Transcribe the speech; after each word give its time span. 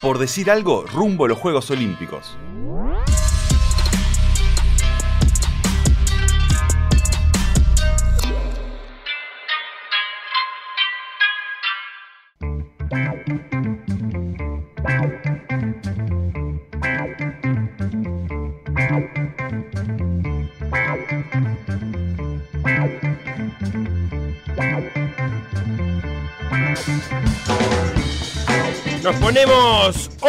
Por 0.00 0.18
decir 0.18 0.48
algo, 0.48 0.84
rumbo 0.86 1.24
a 1.24 1.28
los 1.28 1.38
Juegos 1.38 1.72
Olímpicos. 1.72 2.38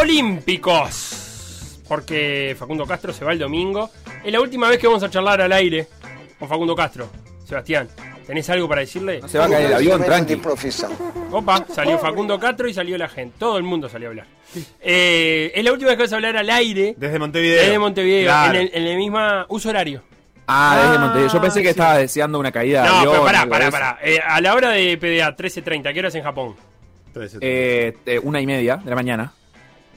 Olímpicos. 0.01 1.81
Porque 1.87 2.55
Facundo 2.57 2.85
Castro 2.85 3.11
se 3.13 3.25
va 3.25 3.33
el 3.33 3.39
domingo. 3.39 3.89
Es 4.23 4.31
la 4.31 4.39
última 4.41 4.69
vez 4.69 4.77
que 4.77 4.87
vamos 4.87 5.01
a 5.03 5.09
charlar 5.09 5.41
al 5.41 5.51
aire 5.51 5.87
con 6.37 6.47
Facundo 6.47 6.75
Castro. 6.75 7.09
Sebastián, 7.47 7.87
¿tenés 8.27 8.47
algo 8.51 8.69
para 8.69 8.81
decirle? 8.81 9.19
No 9.21 9.27
se 9.27 9.39
va 9.39 9.45
a 9.45 9.49
caer 9.49 9.65
el 9.67 9.73
avión, 9.73 10.03
tranqui. 10.03 10.39
Opa, 11.31 11.65
salió 11.73 11.97
Facundo 11.97 12.39
Castro 12.39 12.67
y 12.67 12.73
salió 12.75 12.95
la 12.97 13.09
gente. 13.09 13.35
Todo 13.39 13.57
el 13.57 13.63
mundo 13.63 13.89
salió 13.89 14.07
a 14.07 14.11
hablar. 14.11 14.27
Eh, 14.81 15.51
es 15.55 15.63
la 15.63 15.71
última 15.71 15.89
vez 15.89 15.97
que 15.97 16.03
vas 16.03 16.13
a 16.13 16.15
hablar 16.17 16.37
al 16.37 16.49
aire. 16.49 16.93
Desde 16.95 17.17
Montevideo. 17.17 17.59
Desde 17.59 17.79
Montevideo, 17.79 18.25
Claro. 18.25 18.59
en, 18.59 18.61
el, 18.67 18.71
en 18.73 18.83
el 18.87 18.97
mismo 18.97 19.19
uso 19.47 19.69
horario. 19.69 20.03
Ah, 20.45 20.79
desde 20.83 20.95
Ah, 20.97 20.99
Montevideo. 20.99 21.33
Yo 21.33 21.41
pensé 21.41 21.59
que 21.61 21.67
sí. 21.67 21.71
estaba 21.71 21.97
deseando 21.97 22.39
una 22.39 22.51
caída 22.51 22.83
de 22.83 22.87
No, 22.89 22.95
avión. 22.97 23.13
pero 23.13 23.25
pará, 23.25 23.41
algo 23.41 23.55
de 23.55 23.59
pará, 23.59 23.65
eso. 23.67 23.71
pará. 23.71 23.99
Eh, 24.03 24.19
a 24.23 24.41
la 24.41 24.53
hora 24.53 24.69
de 24.69 24.97
PDA 24.97 25.35
13.30, 25.35 25.91
¿qué 25.93 25.99
horas 25.99 26.13
en 26.15 26.23
Japón? 26.23 26.55
Entonces, 27.07 27.39
Eh, 27.41 27.97
eh, 28.05 28.19
una 28.21 28.39
y 28.41 28.45
media 28.45 28.77
de 28.77 28.89
la 28.91 28.95
mañana. 28.95 29.33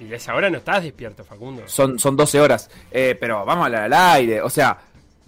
Y 0.08 0.12
a 0.12 0.16
esa 0.16 0.34
hora 0.34 0.50
no 0.50 0.58
estás 0.58 0.82
despierto, 0.82 1.24
Facundo. 1.24 1.62
Son, 1.66 1.98
son 1.98 2.16
12 2.16 2.40
horas. 2.40 2.70
Eh, 2.90 3.16
pero 3.18 3.44
vamos 3.44 3.62
a 3.62 3.66
hablar 3.66 3.82
al 3.84 3.92
aire. 3.92 4.40
O 4.42 4.50
sea, 4.50 4.76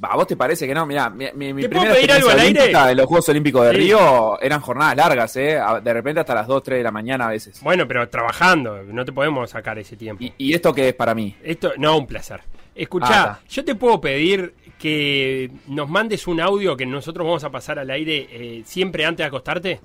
¿a 0.03 0.16
vos 0.16 0.27
te 0.27 0.36
parece 0.36 0.66
que 0.66 0.75
no? 0.75 0.84
Mirá, 0.86 1.08
mi, 1.11 1.27
mi, 1.34 1.53
mi 1.55 1.62
¿Te 1.62 1.69
puedo 1.69 1.83
primera 1.84 1.94
experiencia 2.16 2.33
al 2.33 2.41
aire? 2.41 2.61
olímpica 2.61 2.86
de 2.86 2.94
los 2.94 3.06
Juegos 3.06 3.28
Olímpicos 3.28 3.64
de 3.66 3.70
Sí. 3.72 3.77
Río 3.78 4.41
eran 4.41 4.61
jornadas 4.61 4.97
largas, 4.97 5.36
¿eh? 5.36 5.58
De 5.83 5.92
repente 5.92 6.20
hasta 6.20 6.34
las 6.34 6.47
2, 6.47 6.62
3 6.62 6.78
de 6.78 6.83
la 6.84 6.91
mañana 6.91 7.27
a 7.27 7.31
veces. 7.31 7.61
Bueno, 7.62 7.86
pero 7.89 8.08
trabajando, 8.08 8.83
no 8.83 9.05
te 9.05 9.12
podemos 9.12 9.48
sacar 9.50 9.78
ese 9.78 9.97
tiempo. 9.97 10.22
¿Y, 10.22 10.33
y 10.36 10.55
esto 10.55 10.72
qué 10.75 10.88
es 10.88 10.94
para 10.94 11.14
mí? 11.14 11.36
Esto, 11.42 11.72
no, 11.78 11.97
un 11.97 12.06
placer. 12.06 12.41
Escuchá, 12.75 13.22
Ah, 13.25 13.41
yo 13.48 13.64
te 13.64 13.75
puedo 13.77 14.00
pedir 14.00 14.53
que 14.78 15.50
nos 15.69 15.88
mandes 15.88 16.27
un 16.27 16.41
audio 16.41 16.77
que 16.77 16.84
nosotros 16.84 17.25
vamos 17.27 17.44
a 17.44 17.50
pasar 17.50 17.78
al 17.78 17.88
aire 17.91 18.27
eh, 18.31 18.62
siempre 18.66 19.05
antes 19.06 19.19
de 19.25 19.28
acostarte. 19.28 19.81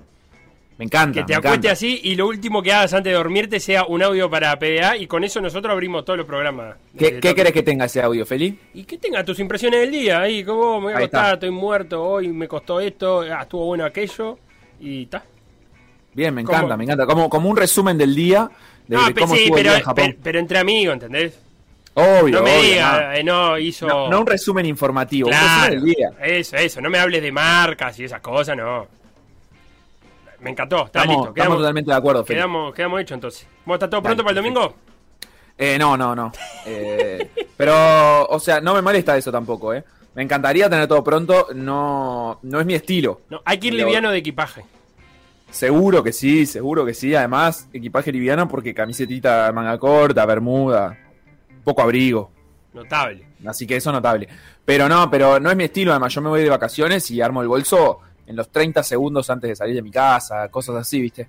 Me 0.80 0.86
encanta. 0.86 1.20
Que 1.20 1.26
te 1.26 1.34
acueste 1.34 1.56
encanta. 1.68 1.72
así 1.72 2.00
y 2.04 2.14
lo 2.14 2.26
último 2.26 2.62
que 2.62 2.72
hagas 2.72 2.94
antes 2.94 3.10
de 3.12 3.16
dormirte 3.16 3.60
sea 3.60 3.84
un 3.84 4.02
audio 4.02 4.30
para 4.30 4.58
PDA 4.58 4.96
y 4.96 5.06
con 5.06 5.22
eso 5.22 5.40
nosotros 5.40 5.70
abrimos 5.70 6.04
todos 6.06 6.16
los 6.16 6.26
programas. 6.26 6.74
¿Qué, 6.98 7.12
de- 7.12 7.20
¿Qué 7.20 7.28
de- 7.28 7.34
querés 7.34 7.52
que 7.52 7.62
tenga 7.62 7.84
ese 7.84 8.00
audio, 8.02 8.24
Feli? 8.24 8.58
Y 8.74 8.84
que 8.84 8.96
tenga 8.96 9.22
tus 9.22 9.38
impresiones 9.40 9.80
del 9.80 9.90
día 9.90 10.20
ahí, 10.22 10.42
como 10.42 10.80
me 10.80 10.84
voy 10.86 10.94
a 10.94 10.96
acostar, 10.96 11.34
estoy 11.34 11.50
muerto, 11.50 12.02
hoy 12.02 12.28
me 12.28 12.48
costó 12.48 12.80
esto, 12.80 13.20
ah, 13.20 13.42
estuvo 13.42 13.66
bueno 13.66 13.84
aquello 13.84 14.38
y 14.80 15.02
está. 15.02 15.22
Bien, 16.14 16.34
me 16.34 16.42
¿Cómo? 16.44 16.56
encanta, 16.56 16.76
me 16.78 16.84
encanta. 16.84 17.04
Como, 17.06 17.28
como 17.28 17.50
un 17.50 17.56
resumen 17.58 17.98
del 17.98 18.14
día, 18.14 18.50
de, 18.88 18.96
No, 18.96 19.06
de 19.06 19.14
cómo 19.14 19.34
sí, 19.34 19.42
estuvo 19.42 19.58
el 19.58 19.62
pero, 19.62 19.70
día 19.74 19.78
en 19.80 19.84
Japón. 19.84 20.04
pero, 20.06 20.18
pero 20.24 20.38
entre 20.40 20.58
amigos, 20.58 20.94
¿entendés? 20.94 21.38
obvio, 21.92 22.38
no 22.38 22.42
me 22.44 22.56
obvio, 22.58 22.70
digas, 22.70 23.00
no. 23.02 23.12
eh, 23.12 23.22
no, 23.24 23.58
hizo... 23.58 23.86
No, 23.86 24.08
no 24.08 24.20
un 24.20 24.26
resumen 24.26 24.64
informativo, 24.64 25.28
un 25.28 25.34
resumen 25.34 25.70
del 25.70 25.84
día. 25.84 26.10
eso, 26.22 26.56
eso, 26.56 26.80
no 26.80 26.88
me 26.88 26.98
hables 26.98 27.20
de 27.20 27.30
marcas 27.32 27.98
y 27.98 28.04
esas 28.04 28.20
cosas, 28.22 28.56
no. 28.56 28.86
Me 30.40 30.50
encantó, 30.50 30.86
está 30.86 31.00
Estamos, 31.00 31.08
listo. 31.08 31.20
estamos 31.20 31.34
Quedamos, 31.34 31.58
totalmente 31.58 31.90
de 31.90 31.96
acuerdo, 31.96 32.24
Feli. 32.24 32.38
quedamos, 32.38 32.74
quedamos 32.74 33.00
hecho 33.00 33.14
entonces. 33.14 33.46
¿Vos 33.66 33.74
está 33.74 33.90
todo 33.90 34.00
Dale, 34.00 34.14
pronto 34.16 34.24
para 34.24 34.30
el 34.38 34.44
domingo? 34.44 34.74
Eh, 35.58 35.76
no, 35.78 35.96
no, 35.96 36.14
no. 36.16 36.32
Eh, 36.66 37.30
pero, 37.56 38.26
o 38.26 38.38
sea, 38.40 38.60
no 38.60 38.74
me 38.74 38.80
molesta 38.82 39.16
eso 39.16 39.30
tampoco, 39.30 39.74
¿eh? 39.74 39.84
Me 40.14 40.22
encantaría 40.22 40.68
tener 40.68 40.88
todo 40.88 41.04
pronto, 41.04 41.48
no, 41.54 42.38
no 42.42 42.60
es 42.60 42.66
mi 42.66 42.74
estilo. 42.74 43.20
No, 43.28 43.42
hay 43.44 43.58
que 43.58 43.68
ir 43.68 43.74
Pero- 43.74 43.86
liviano 43.86 44.10
de 44.10 44.18
equipaje. 44.18 44.64
Seguro 45.50 46.02
que 46.02 46.12
sí, 46.12 46.46
seguro 46.46 46.84
que 46.86 46.94
sí. 46.94 47.14
Además, 47.14 47.68
equipaje 47.72 48.12
liviano 48.12 48.46
porque 48.48 48.72
camisetita 48.72 49.50
manga 49.52 49.76
corta, 49.78 50.24
bermuda, 50.24 50.96
poco 51.64 51.82
abrigo. 51.82 52.30
Notable. 52.72 53.26
Así 53.44 53.66
que 53.66 53.76
eso 53.76 53.90
es 53.90 53.94
notable. 53.94 54.28
Pero 54.64 54.88
no, 54.88 55.10
pero 55.10 55.40
no 55.40 55.50
es 55.50 55.56
mi 55.56 55.64
estilo. 55.64 55.90
Además, 55.90 56.14
yo 56.14 56.20
me 56.20 56.28
voy 56.28 56.42
de 56.42 56.48
vacaciones 56.50 57.10
y 57.10 57.20
armo 57.20 57.42
el 57.42 57.48
bolso 57.48 57.98
en 58.30 58.36
los 58.36 58.48
30 58.48 58.82
segundos 58.84 59.28
antes 59.28 59.50
de 59.50 59.56
salir 59.56 59.74
de 59.74 59.82
mi 59.82 59.90
casa, 59.90 60.48
cosas 60.48 60.76
así, 60.76 61.00
¿viste? 61.00 61.26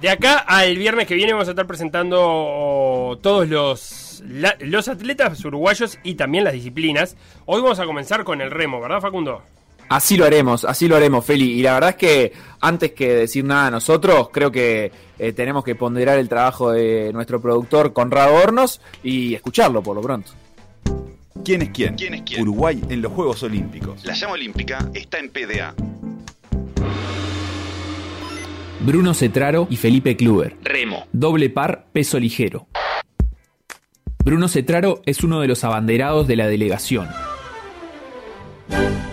De 0.00 0.08
acá 0.10 0.38
al 0.38 0.76
viernes 0.76 1.06
que 1.06 1.14
viene 1.14 1.32
vamos 1.32 1.48
a 1.48 1.52
estar 1.52 1.66
presentando 1.66 3.18
todos 3.22 3.48
los, 3.48 4.22
la- 4.26 4.56
los 4.60 4.88
atletas 4.88 5.44
uruguayos 5.44 5.98
y 6.02 6.14
también 6.14 6.44
las 6.44 6.54
disciplinas. 6.54 7.16
Hoy 7.44 7.60
vamos 7.60 7.78
a 7.78 7.84
comenzar 7.86 8.24
con 8.24 8.40
el 8.40 8.50
remo, 8.50 8.80
¿verdad 8.80 9.00
Facundo? 9.00 9.42
Así 9.88 10.16
lo 10.16 10.24
haremos, 10.24 10.64
así 10.64 10.88
lo 10.88 10.96
haremos, 10.96 11.24
Feli. 11.24 11.52
Y 11.52 11.62
la 11.62 11.74
verdad 11.74 11.90
es 11.90 11.96
que 11.96 12.32
antes 12.60 12.92
que 12.92 13.14
decir 13.14 13.44
nada 13.44 13.70
nosotros, 13.70 14.30
creo 14.32 14.50
que 14.50 14.90
eh, 15.18 15.32
tenemos 15.32 15.62
que 15.62 15.74
ponderar 15.76 16.18
el 16.18 16.28
trabajo 16.28 16.72
de 16.72 17.12
nuestro 17.12 17.40
productor 17.40 17.92
Conrado 17.92 18.34
Hornos 18.34 18.80
y 19.02 19.34
escucharlo 19.34 19.82
por 19.82 19.94
lo 19.94 20.02
pronto. 20.02 20.32
¿Quién 21.44 21.62
es 21.62 21.70
quién? 21.70 21.94
¿Quién 21.94 22.14
es 22.14 22.22
quién? 22.22 22.42
Uruguay 22.42 22.82
en 22.88 23.02
los 23.02 23.12
Juegos 23.12 23.42
Olímpicos. 23.42 24.04
La 24.04 24.14
llama 24.14 24.34
olímpica 24.34 24.90
está 24.94 25.18
en 25.18 25.30
PDA. 25.30 25.74
Bruno 28.80 29.14
Cetraro 29.14 29.66
y 29.70 29.76
Felipe 29.76 30.16
Kluber. 30.16 30.56
Remo. 30.62 31.06
Doble 31.12 31.50
par, 31.50 31.86
peso 31.92 32.20
ligero. 32.20 32.66
Bruno 34.24 34.48
Cetraro 34.48 35.02
es 35.06 35.22
uno 35.22 35.40
de 35.40 35.48
los 35.48 35.64
abanderados 35.64 36.26
de 36.26 36.36
la 36.36 36.46
delegación. 36.48 37.08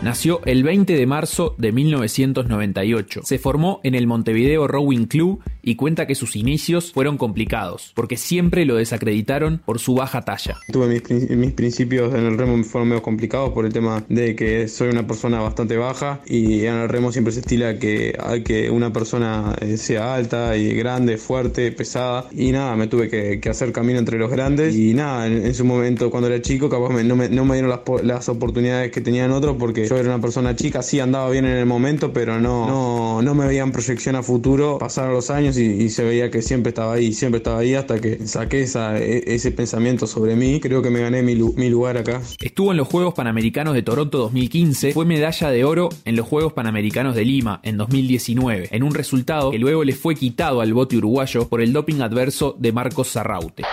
Nació 0.01 0.41
el 0.45 0.63
20 0.63 0.97
de 0.97 1.05
marzo 1.05 1.55
de 1.57 1.71
1998. 1.71 3.21
Se 3.23 3.39
formó 3.39 3.79
en 3.83 3.95
el 3.95 4.05
Montevideo 4.05 4.67
Rowing 4.67 5.05
Club 5.05 5.41
y 5.63 5.75
cuenta 5.75 6.05
que 6.07 6.15
sus 6.15 6.35
inicios 6.35 6.91
fueron 6.91 7.17
complicados, 7.17 7.91
porque 7.95 8.17
siempre 8.17 8.65
lo 8.65 8.75
desacreditaron 8.75 9.61
por 9.65 9.79
su 9.79 9.95
baja 9.95 10.21
talla. 10.23 10.57
Tuve 10.71 10.87
mis, 10.87 11.29
mis 11.29 11.51
principios 11.53 12.13
en 12.13 12.25
el 12.25 12.37
remo 12.37 12.63
fueron 12.63 12.89
medio 12.89 13.01
complicados 13.01 13.51
por 13.53 13.65
el 13.65 13.73
tema 13.73 14.03
de 14.09 14.35
que 14.35 14.67
soy 14.67 14.89
una 14.89 15.07
persona 15.07 15.39
bastante 15.41 15.77
baja 15.77 16.21
y 16.25 16.65
en 16.65 16.75
el 16.75 16.89
remo 16.89 17.11
siempre 17.11 17.33
se 17.33 17.39
estila 17.39 17.79
que 17.79 18.15
hay 18.21 18.43
que 18.43 18.69
una 18.69 18.91
persona 18.93 19.55
eh, 19.61 19.77
sea 19.77 20.15
alta 20.15 20.55
y 20.57 20.73
grande, 20.75 21.17
fuerte, 21.17 21.71
pesada 21.71 22.27
y 22.31 22.51
nada, 22.51 22.75
me 22.75 22.87
tuve 22.87 23.09
que, 23.09 23.39
que 23.39 23.49
hacer 23.49 23.71
camino 23.71 23.99
entre 23.99 24.17
los 24.19 24.29
grandes 24.29 24.75
y 24.75 24.93
nada, 24.93 25.27
en, 25.27 25.45
en 25.45 25.53
su 25.55 25.65
momento 25.65 26.11
cuando 26.11 26.27
era 26.27 26.41
chico 26.41 26.69
capaz 26.69 26.89
me- 26.89 27.03
no, 27.03 27.15
me, 27.15 27.29
no 27.29 27.45
me 27.45 27.55
dieron 27.55 27.69
las, 27.71 27.81
las 28.03 28.29
oportunidades 28.29 28.91
que 28.91 29.01
tenían 29.01 29.31
otros 29.31 29.55
porque 29.57 29.87
yo 29.87 29.97
era 29.97 30.09
una 30.09 30.21
persona 30.21 30.55
chica, 30.55 30.81
sí 30.81 30.99
andaba 30.99 31.29
bien 31.29 31.45
en 31.45 31.57
el 31.57 31.65
momento 31.65 32.11
pero 32.11 32.39
no, 32.39 32.67
no, 32.67 33.21
no 33.21 33.35
me 33.35 33.47
veían 33.47 33.71
proyección 33.71 34.15
a 34.15 34.23
futuro, 34.23 34.77
pasaron 34.77 35.13
los 35.13 35.29
años 35.29 35.52
y, 35.57 35.89
se 35.89 36.03
veía 36.03 36.31
que 36.31 36.41
siempre 36.41 36.69
estaba 36.69 36.93
ahí, 36.93 37.13
siempre 37.13 37.37
estaba 37.37 37.59
ahí 37.59 37.75
hasta 37.75 37.99
que 37.99 38.25
saqué 38.27 38.63
e- 38.63 39.23
ese 39.27 39.51
pensamiento 39.51 40.07
sobre 40.07 40.35
mí, 40.35 40.59
creo 40.59 40.81
que 40.81 40.89
me 40.89 41.01
gané 41.01 41.23
mi, 41.23 41.35
mi 41.35 41.69
lugar 41.69 41.97
acá. 41.97 42.21
Estuvo 42.39 42.71
en 42.71 42.77
los 42.77 42.87
Juegos 42.87 43.13
Panamericanos 43.13 43.73
de 43.73 43.81
Toronto 43.81 44.17
2015, 44.19 44.93
fue 44.93 45.05
medalla 45.05 45.49
de 45.49 45.63
oro 45.63 45.89
en 46.05 46.15
los 46.15 46.27
Juegos 46.27 46.53
Panamericanos 46.53 47.15
de 47.15 47.25
Lima 47.25 47.59
en 47.63 47.77
2019, 47.77 48.69
en 48.71 48.83
un 48.83 48.93
resultado 48.93 49.51
que 49.51 49.59
luego 49.59 49.83
le 49.83 49.93
fue 49.93 50.15
quitado 50.15 50.61
al 50.61 50.73
bote 50.73 50.97
uruguayo 50.97 51.47
por 51.47 51.61
el 51.61 51.73
doping 51.73 52.01
adverso 52.01 52.55
de 52.57 52.71
Marcos 52.71 53.09
Sarraute. 53.09 53.63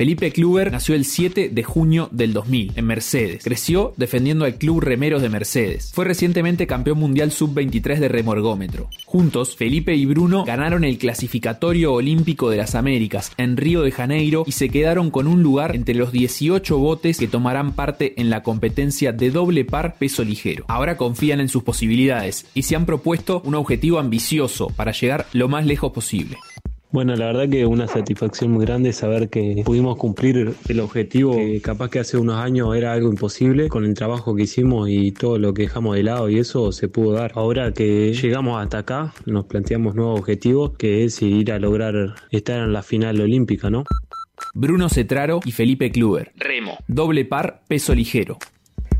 Felipe 0.00 0.32
Kluber 0.32 0.72
nació 0.72 0.94
el 0.94 1.04
7 1.04 1.50
de 1.50 1.62
junio 1.62 2.08
del 2.10 2.32
2000 2.32 2.72
en 2.74 2.86
Mercedes. 2.86 3.44
Creció 3.44 3.92
defendiendo 3.98 4.46
al 4.46 4.54
Club 4.54 4.80
Remeros 4.80 5.20
de 5.20 5.28
Mercedes. 5.28 5.92
Fue 5.92 6.06
recientemente 6.06 6.66
campeón 6.66 6.98
mundial 6.98 7.32
sub-23 7.32 7.98
de 7.98 8.08
remorgómetro. 8.08 8.88
Juntos, 9.04 9.56
Felipe 9.56 9.94
y 9.94 10.06
Bruno 10.06 10.46
ganaron 10.46 10.84
el 10.84 10.96
clasificatorio 10.96 11.92
olímpico 11.92 12.48
de 12.48 12.56
las 12.56 12.76
Américas 12.76 13.32
en 13.36 13.58
Río 13.58 13.82
de 13.82 13.90
Janeiro 13.90 14.44
y 14.46 14.52
se 14.52 14.70
quedaron 14.70 15.10
con 15.10 15.26
un 15.26 15.42
lugar 15.42 15.76
entre 15.76 15.94
los 15.94 16.12
18 16.12 16.78
botes 16.78 17.18
que 17.18 17.28
tomarán 17.28 17.72
parte 17.74 18.14
en 18.18 18.30
la 18.30 18.42
competencia 18.42 19.12
de 19.12 19.30
doble 19.30 19.66
par 19.66 19.96
peso 19.98 20.24
ligero. 20.24 20.64
Ahora 20.68 20.96
confían 20.96 21.40
en 21.40 21.50
sus 21.50 21.62
posibilidades 21.62 22.46
y 22.54 22.62
se 22.62 22.74
han 22.74 22.86
propuesto 22.86 23.42
un 23.44 23.54
objetivo 23.54 23.98
ambicioso 23.98 24.68
para 24.68 24.92
llegar 24.92 25.26
lo 25.34 25.50
más 25.50 25.66
lejos 25.66 25.92
posible. 25.92 26.38
Bueno, 26.92 27.14
la 27.14 27.26
verdad 27.26 27.48
que 27.48 27.66
una 27.66 27.86
satisfacción 27.86 28.50
muy 28.50 28.66
grande 28.66 28.92
saber 28.92 29.28
que 29.28 29.62
pudimos 29.64 29.96
cumplir 29.96 30.54
el 30.68 30.80
objetivo 30.80 31.36
que 31.36 31.60
capaz 31.60 31.88
que 31.88 32.00
hace 32.00 32.16
unos 32.16 32.36
años 32.36 32.74
era 32.74 32.92
algo 32.92 33.08
imposible 33.08 33.68
con 33.68 33.84
el 33.84 33.94
trabajo 33.94 34.34
que 34.34 34.42
hicimos 34.42 34.88
y 34.90 35.12
todo 35.12 35.38
lo 35.38 35.54
que 35.54 35.62
dejamos 35.62 35.94
de 35.94 36.02
lado 36.02 36.28
y 36.28 36.40
eso 36.40 36.72
se 36.72 36.88
pudo 36.88 37.12
dar. 37.12 37.30
Ahora 37.36 37.72
que 37.72 38.12
llegamos 38.12 38.60
hasta 38.60 38.78
acá, 38.78 39.14
nos 39.24 39.46
planteamos 39.46 39.94
nuevos 39.94 40.18
objetivos 40.18 40.72
que 40.76 41.04
es 41.04 41.22
ir 41.22 41.52
a 41.52 41.60
lograr 41.60 42.16
estar 42.32 42.60
en 42.60 42.72
la 42.72 42.82
final 42.82 43.20
olímpica, 43.20 43.70
¿no? 43.70 43.84
Bruno 44.52 44.88
Cetraro 44.88 45.40
y 45.44 45.52
Felipe 45.52 45.92
Kluber. 45.92 46.32
Remo. 46.34 46.76
Doble 46.88 47.24
par 47.24 47.62
peso 47.68 47.94
ligero. 47.94 48.38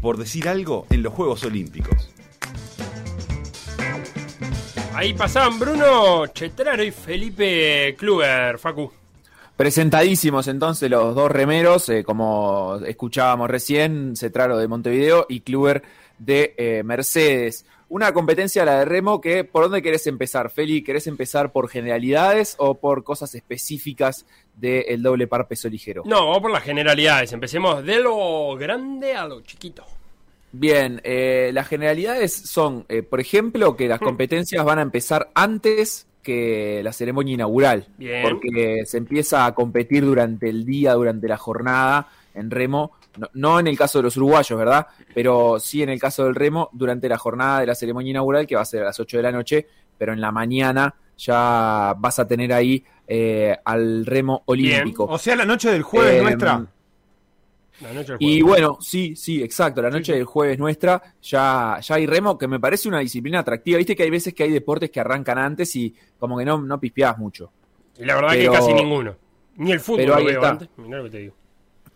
Por 0.00 0.16
decir 0.16 0.48
algo 0.48 0.86
en 0.90 1.02
los 1.02 1.12
Juegos 1.12 1.42
Olímpicos. 1.44 2.10
Ahí 5.00 5.14
pasaban 5.14 5.58
Bruno 5.58 6.26
Chetraro 6.26 6.82
y 6.84 6.90
Felipe 6.90 7.96
Kluber, 7.96 8.58
Facu. 8.58 8.92
Presentadísimos 9.56 10.46
entonces 10.46 10.90
los 10.90 11.14
dos 11.14 11.32
remeros, 11.32 11.88
eh, 11.88 12.04
como 12.04 12.78
escuchábamos 12.86 13.48
recién, 13.48 14.14
Cetraro 14.14 14.58
de 14.58 14.68
Montevideo 14.68 15.24
y 15.26 15.40
Kluber 15.40 15.82
de 16.18 16.54
eh, 16.58 16.82
Mercedes. 16.84 17.64
Una 17.88 18.12
competencia 18.12 18.66
la 18.66 18.80
de 18.80 18.84
remo 18.84 19.22
que, 19.22 19.42
¿por 19.42 19.62
dónde 19.62 19.80
querés 19.80 20.06
empezar, 20.06 20.50
Feli? 20.50 20.84
¿Querés 20.84 21.06
empezar 21.06 21.50
por 21.50 21.70
generalidades 21.70 22.54
o 22.58 22.74
por 22.74 23.02
cosas 23.02 23.34
específicas 23.34 24.26
del 24.54 25.02
doble 25.02 25.26
par 25.26 25.48
peso 25.48 25.70
ligero? 25.70 26.02
No, 26.04 26.26
vamos 26.26 26.42
por 26.42 26.50
las 26.50 26.62
generalidades. 26.62 27.32
Empecemos 27.32 27.82
de 27.86 28.00
lo 28.00 28.54
grande 28.54 29.14
a 29.14 29.26
lo 29.26 29.40
chiquito. 29.40 29.82
Bien, 30.52 31.00
eh, 31.04 31.50
las 31.54 31.68
generalidades 31.68 32.32
son, 32.34 32.84
eh, 32.88 33.02
por 33.02 33.20
ejemplo, 33.20 33.76
que 33.76 33.88
las 33.88 34.00
Mm. 34.00 34.04
competencias 34.04 34.64
van 34.64 34.78
a 34.78 34.82
empezar 34.82 35.30
antes 35.34 36.06
que 36.22 36.82
la 36.84 36.92
ceremonia 36.92 37.34
inaugural, 37.34 37.86
Bien. 37.96 38.22
porque 38.28 38.82
se 38.84 38.98
empieza 38.98 39.46
a 39.46 39.54
competir 39.54 40.04
durante 40.04 40.48
el 40.48 40.64
día, 40.66 40.92
durante 40.94 41.28
la 41.28 41.36
jornada 41.38 42.08
en 42.34 42.50
remo, 42.50 42.92
no, 43.16 43.28
no 43.32 43.60
en 43.60 43.66
el 43.68 43.78
caso 43.78 43.98
de 43.98 44.02
los 44.04 44.16
uruguayos, 44.16 44.58
¿verdad? 44.58 44.86
Pero 45.14 45.58
sí 45.58 45.82
en 45.82 45.88
el 45.88 45.98
caso 46.00 46.24
del 46.24 46.34
remo, 46.34 46.68
durante 46.72 47.08
la 47.08 47.16
jornada 47.16 47.60
de 47.60 47.66
la 47.66 47.74
ceremonia 47.74 48.10
inaugural, 48.10 48.46
que 48.46 48.54
va 48.56 48.62
a 48.62 48.66
ser 48.66 48.82
a 48.82 48.86
las 48.86 49.00
8 49.00 49.16
de 49.16 49.22
la 49.22 49.32
noche, 49.32 49.66
pero 49.96 50.12
en 50.12 50.20
la 50.20 50.30
mañana 50.30 50.94
ya 51.16 51.94
vas 51.98 52.18
a 52.18 52.26
tener 52.26 52.52
ahí 52.52 52.84
eh, 53.12 53.56
al 53.64 54.04
remo 54.06 54.42
olímpico. 54.46 55.04
O 55.06 55.18
sea, 55.18 55.34
la 55.36 55.44
noche 55.44 55.70
del 55.70 55.82
jueves 55.82 56.20
Eh, 56.20 56.22
nuestra. 56.22 56.64
La 57.82 57.92
noche 57.92 58.12
del 58.12 58.18
Y 58.22 58.42
bueno, 58.42 58.78
sí, 58.80 59.14
sí, 59.16 59.42
exacto. 59.42 59.80
La 59.82 59.90
noche 59.90 60.12
del 60.14 60.24
jueves 60.24 60.58
nuestra 60.58 61.02
ya, 61.22 61.78
ya 61.82 61.94
hay 61.94 62.06
remo, 62.06 62.36
que 62.36 62.46
me 62.48 62.60
parece 62.60 62.88
una 62.88 62.98
disciplina 63.00 63.38
atractiva. 63.40 63.78
Viste 63.78 63.96
que 63.96 64.02
hay 64.02 64.10
veces 64.10 64.34
que 64.34 64.42
hay 64.42 64.50
deportes 64.50 64.90
que 64.90 65.00
arrancan 65.00 65.38
antes 65.38 65.74
y 65.76 65.94
como 66.18 66.36
que 66.38 66.44
no, 66.44 66.60
no 66.60 66.78
pispeás 66.80 67.16
mucho. 67.18 67.50
Y 67.98 68.04
la 68.04 68.14
verdad 68.16 68.28
pero- 68.32 68.52
que 68.52 68.58
casi 68.58 68.72
ninguno. 68.74 69.14
Ni 69.56 69.72
el 69.72 69.80
fútbol 69.80 69.98
pero 69.98 70.18
lo 70.18 70.24
veo 70.24 70.34
está. 70.36 70.48
antes. 70.50 70.68
Mirá 70.76 70.98
lo 70.98 71.04
que 71.04 71.10
te 71.10 71.18
digo. 71.18 71.34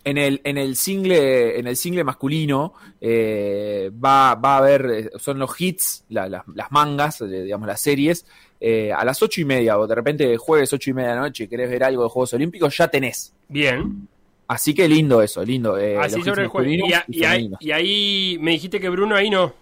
En 0.06 0.18
el, 0.18 0.40
en 0.44 0.58
el 0.58 0.76
single, 0.76 1.58
en 1.58 1.66
el 1.66 1.76
single 1.76 2.04
masculino, 2.04 2.74
eh, 3.00 3.90
va, 4.04 4.34
va 4.34 4.56
a 4.56 4.58
haber, 4.58 4.86
eh, 4.90 5.10
son 5.18 5.38
los 5.38 5.58
hits, 5.58 6.04
la- 6.10 6.28
la- 6.28 6.44
las 6.54 6.70
mangas, 6.72 7.20
digamos, 7.26 7.66
las 7.66 7.80
series, 7.80 8.26
eh, 8.60 8.92
a 8.92 9.02
las 9.02 9.22
ocho 9.22 9.40
y 9.40 9.46
media, 9.46 9.78
o 9.78 9.86
de 9.86 9.94
repente 9.94 10.36
jueves 10.36 10.70
ocho 10.74 10.90
y 10.90 10.92
media 10.92 11.10
de 11.10 11.14
la 11.16 11.20
noche, 11.22 11.48
querés 11.48 11.70
ver 11.70 11.84
algo 11.84 12.02
de 12.02 12.08
Juegos 12.10 12.34
Olímpicos, 12.34 12.76
ya 12.76 12.88
tenés. 12.88 13.32
Bien. 13.48 14.06
Así 14.46 14.74
que 14.74 14.86
lindo 14.88 15.22
eso, 15.22 15.42
lindo. 15.44 15.78
eh, 15.78 15.96
Así 15.98 16.22
sobre 16.22 16.42
el 16.42 16.48
juego. 16.48 16.68
Y, 16.70 16.92
a- 16.92 17.30
ahí, 17.30 17.50
y 17.60 17.70
ahí 17.72 18.36
me 18.40 18.50
dijiste 18.52 18.78
que 18.80 18.88
Bruno 18.90 19.14
ahí 19.16 19.30
no. 19.30 19.52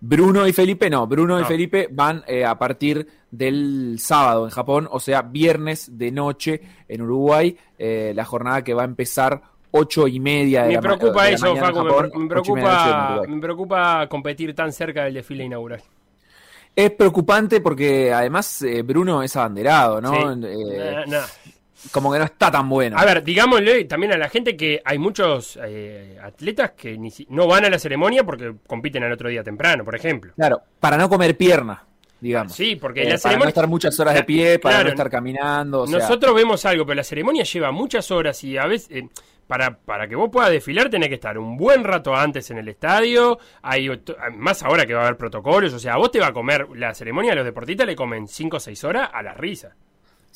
Bruno 0.00 0.46
y 0.46 0.52
Felipe 0.52 0.90
no, 0.90 1.06
Bruno 1.06 1.38
y 1.38 1.42
No. 1.42 1.48
Felipe 1.48 1.88
van 1.90 2.22
eh, 2.26 2.44
a 2.44 2.58
partir 2.58 3.06
del 3.30 3.96
sábado 3.98 4.44
en 4.44 4.50
Japón, 4.50 4.86
o 4.90 5.00
sea, 5.00 5.22
viernes 5.22 5.96
de 5.98 6.10
noche 6.12 6.60
en 6.88 7.02
Uruguay, 7.02 7.56
eh, 7.78 8.12
la 8.14 8.24
jornada 8.24 8.62
que 8.62 8.74
va 8.74 8.82
a 8.82 8.86
empezar 8.86 9.40
ocho 9.70 10.06
y 10.06 10.20
media 10.20 10.62
de 10.62 10.68
Me 10.68 10.74
la 10.74 10.80
preocupa 10.82 11.24
la 11.24 11.30
eso, 11.30 11.46
mañana 11.46 11.68
en 11.68 11.74
Facu. 11.74 11.84
Me, 11.84 11.90
Japón, 11.90 12.10
me 12.14 12.20
en 12.22 12.28
preocupa, 12.28 13.22
me 13.26 13.40
preocupa 13.40 14.06
competir 14.08 14.54
tan 14.54 14.72
cerca 14.72 15.04
del 15.04 15.14
desfile 15.14 15.44
inaugural. 15.44 15.82
Es 16.76 16.90
preocupante 16.90 17.60
porque 17.60 18.12
además 18.12 18.60
eh, 18.62 18.82
Bruno 18.82 19.22
es 19.22 19.34
abanderado, 19.36 20.00
¿no? 20.00 20.12
Sí. 20.34 20.40
Eh, 20.48 21.04
nah. 21.06 21.24
Como 21.90 22.12
que 22.12 22.18
no 22.18 22.24
está 22.24 22.50
tan 22.50 22.68
bueno. 22.68 22.96
A 22.98 23.04
ver, 23.04 23.22
digámosle 23.22 23.84
también 23.84 24.12
a 24.12 24.16
la 24.18 24.28
gente 24.28 24.56
que 24.56 24.80
hay 24.84 24.98
muchos 24.98 25.58
eh, 25.62 26.18
atletas 26.22 26.72
que 26.72 26.96
ni 26.98 27.10
si- 27.10 27.26
no 27.30 27.46
van 27.46 27.64
a 27.64 27.70
la 27.70 27.78
ceremonia 27.78 28.24
porque 28.24 28.54
compiten 28.66 29.02
al 29.04 29.12
otro 29.12 29.28
día 29.28 29.42
temprano, 29.42 29.84
por 29.84 29.94
ejemplo. 29.94 30.32
Claro, 30.36 30.62
para 30.80 30.96
no 30.96 31.08
comer 31.08 31.36
pierna, 31.36 31.84
digamos. 32.20 32.52
Sí, 32.54 32.76
porque 32.76 33.02
Eh, 33.02 33.10
la 33.10 33.18
para 33.18 33.36
no 33.38 33.44
estar 33.44 33.66
muchas 33.68 33.98
horas 34.00 34.14
de 34.14 34.24
pie, 34.24 34.58
para 34.58 34.76
Claro, 34.76 34.84
no 34.88 34.90
estar 34.94 35.10
caminando. 35.10 35.82
O 35.82 35.86
sea, 35.86 35.98
Nosotros 35.98 36.34
vemos 36.34 36.64
algo, 36.64 36.84
pero 36.86 36.96
la 36.96 37.04
ceremonia 37.04 37.44
lleva 37.44 37.70
muchas 37.72 38.10
horas 38.10 38.42
y 38.44 38.56
a 38.58 38.66
veces... 38.66 38.88
eh, 38.90 39.08
para, 39.46 39.76
para 39.76 40.08
que 40.08 40.16
vos 40.16 40.30
puedas 40.32 40.50
desfilar 40.50 40.88
tenés 40.88 41.10
que 41.10 41.16
estar 41.16 41.36
un 41.36 41.58
buen 41.58 41.84
rato 41.84 42.16
antes 42.16 42.50
en 42.50 42.56
el 42.56 42.66
estadio, 42.68 43.38
hay 43.60 43.88
ot- 43.88 44.16
más 44.38 44.62
ahora 44.62 44.86
que 44.86 44.94
va 44.94 45.00
a 45.02 45.04
haber 45.04 45.18
protocolos, 45.18 45.74
o 45.74 45.78
sea, 45.78 45.98
vos 45.98 46.10
te 46.10 46.18
va 46.18 46.28
a 46.28 46.32
comer, 46.32 46.66
la 46.74 46.94
ceremonia 46.94 47.32
a 47.32 47.34
los 47.34 47.44
deportistas 47.44 47.86
le 47.86 47.94
comen 47.94 48.26
5 48.26 48.56
o 48.56 48.60
6 48.60 48.82
horas 48.84 49.10
a 49.12 49.22
la 49.22 49.34
risa. 49.34 49.76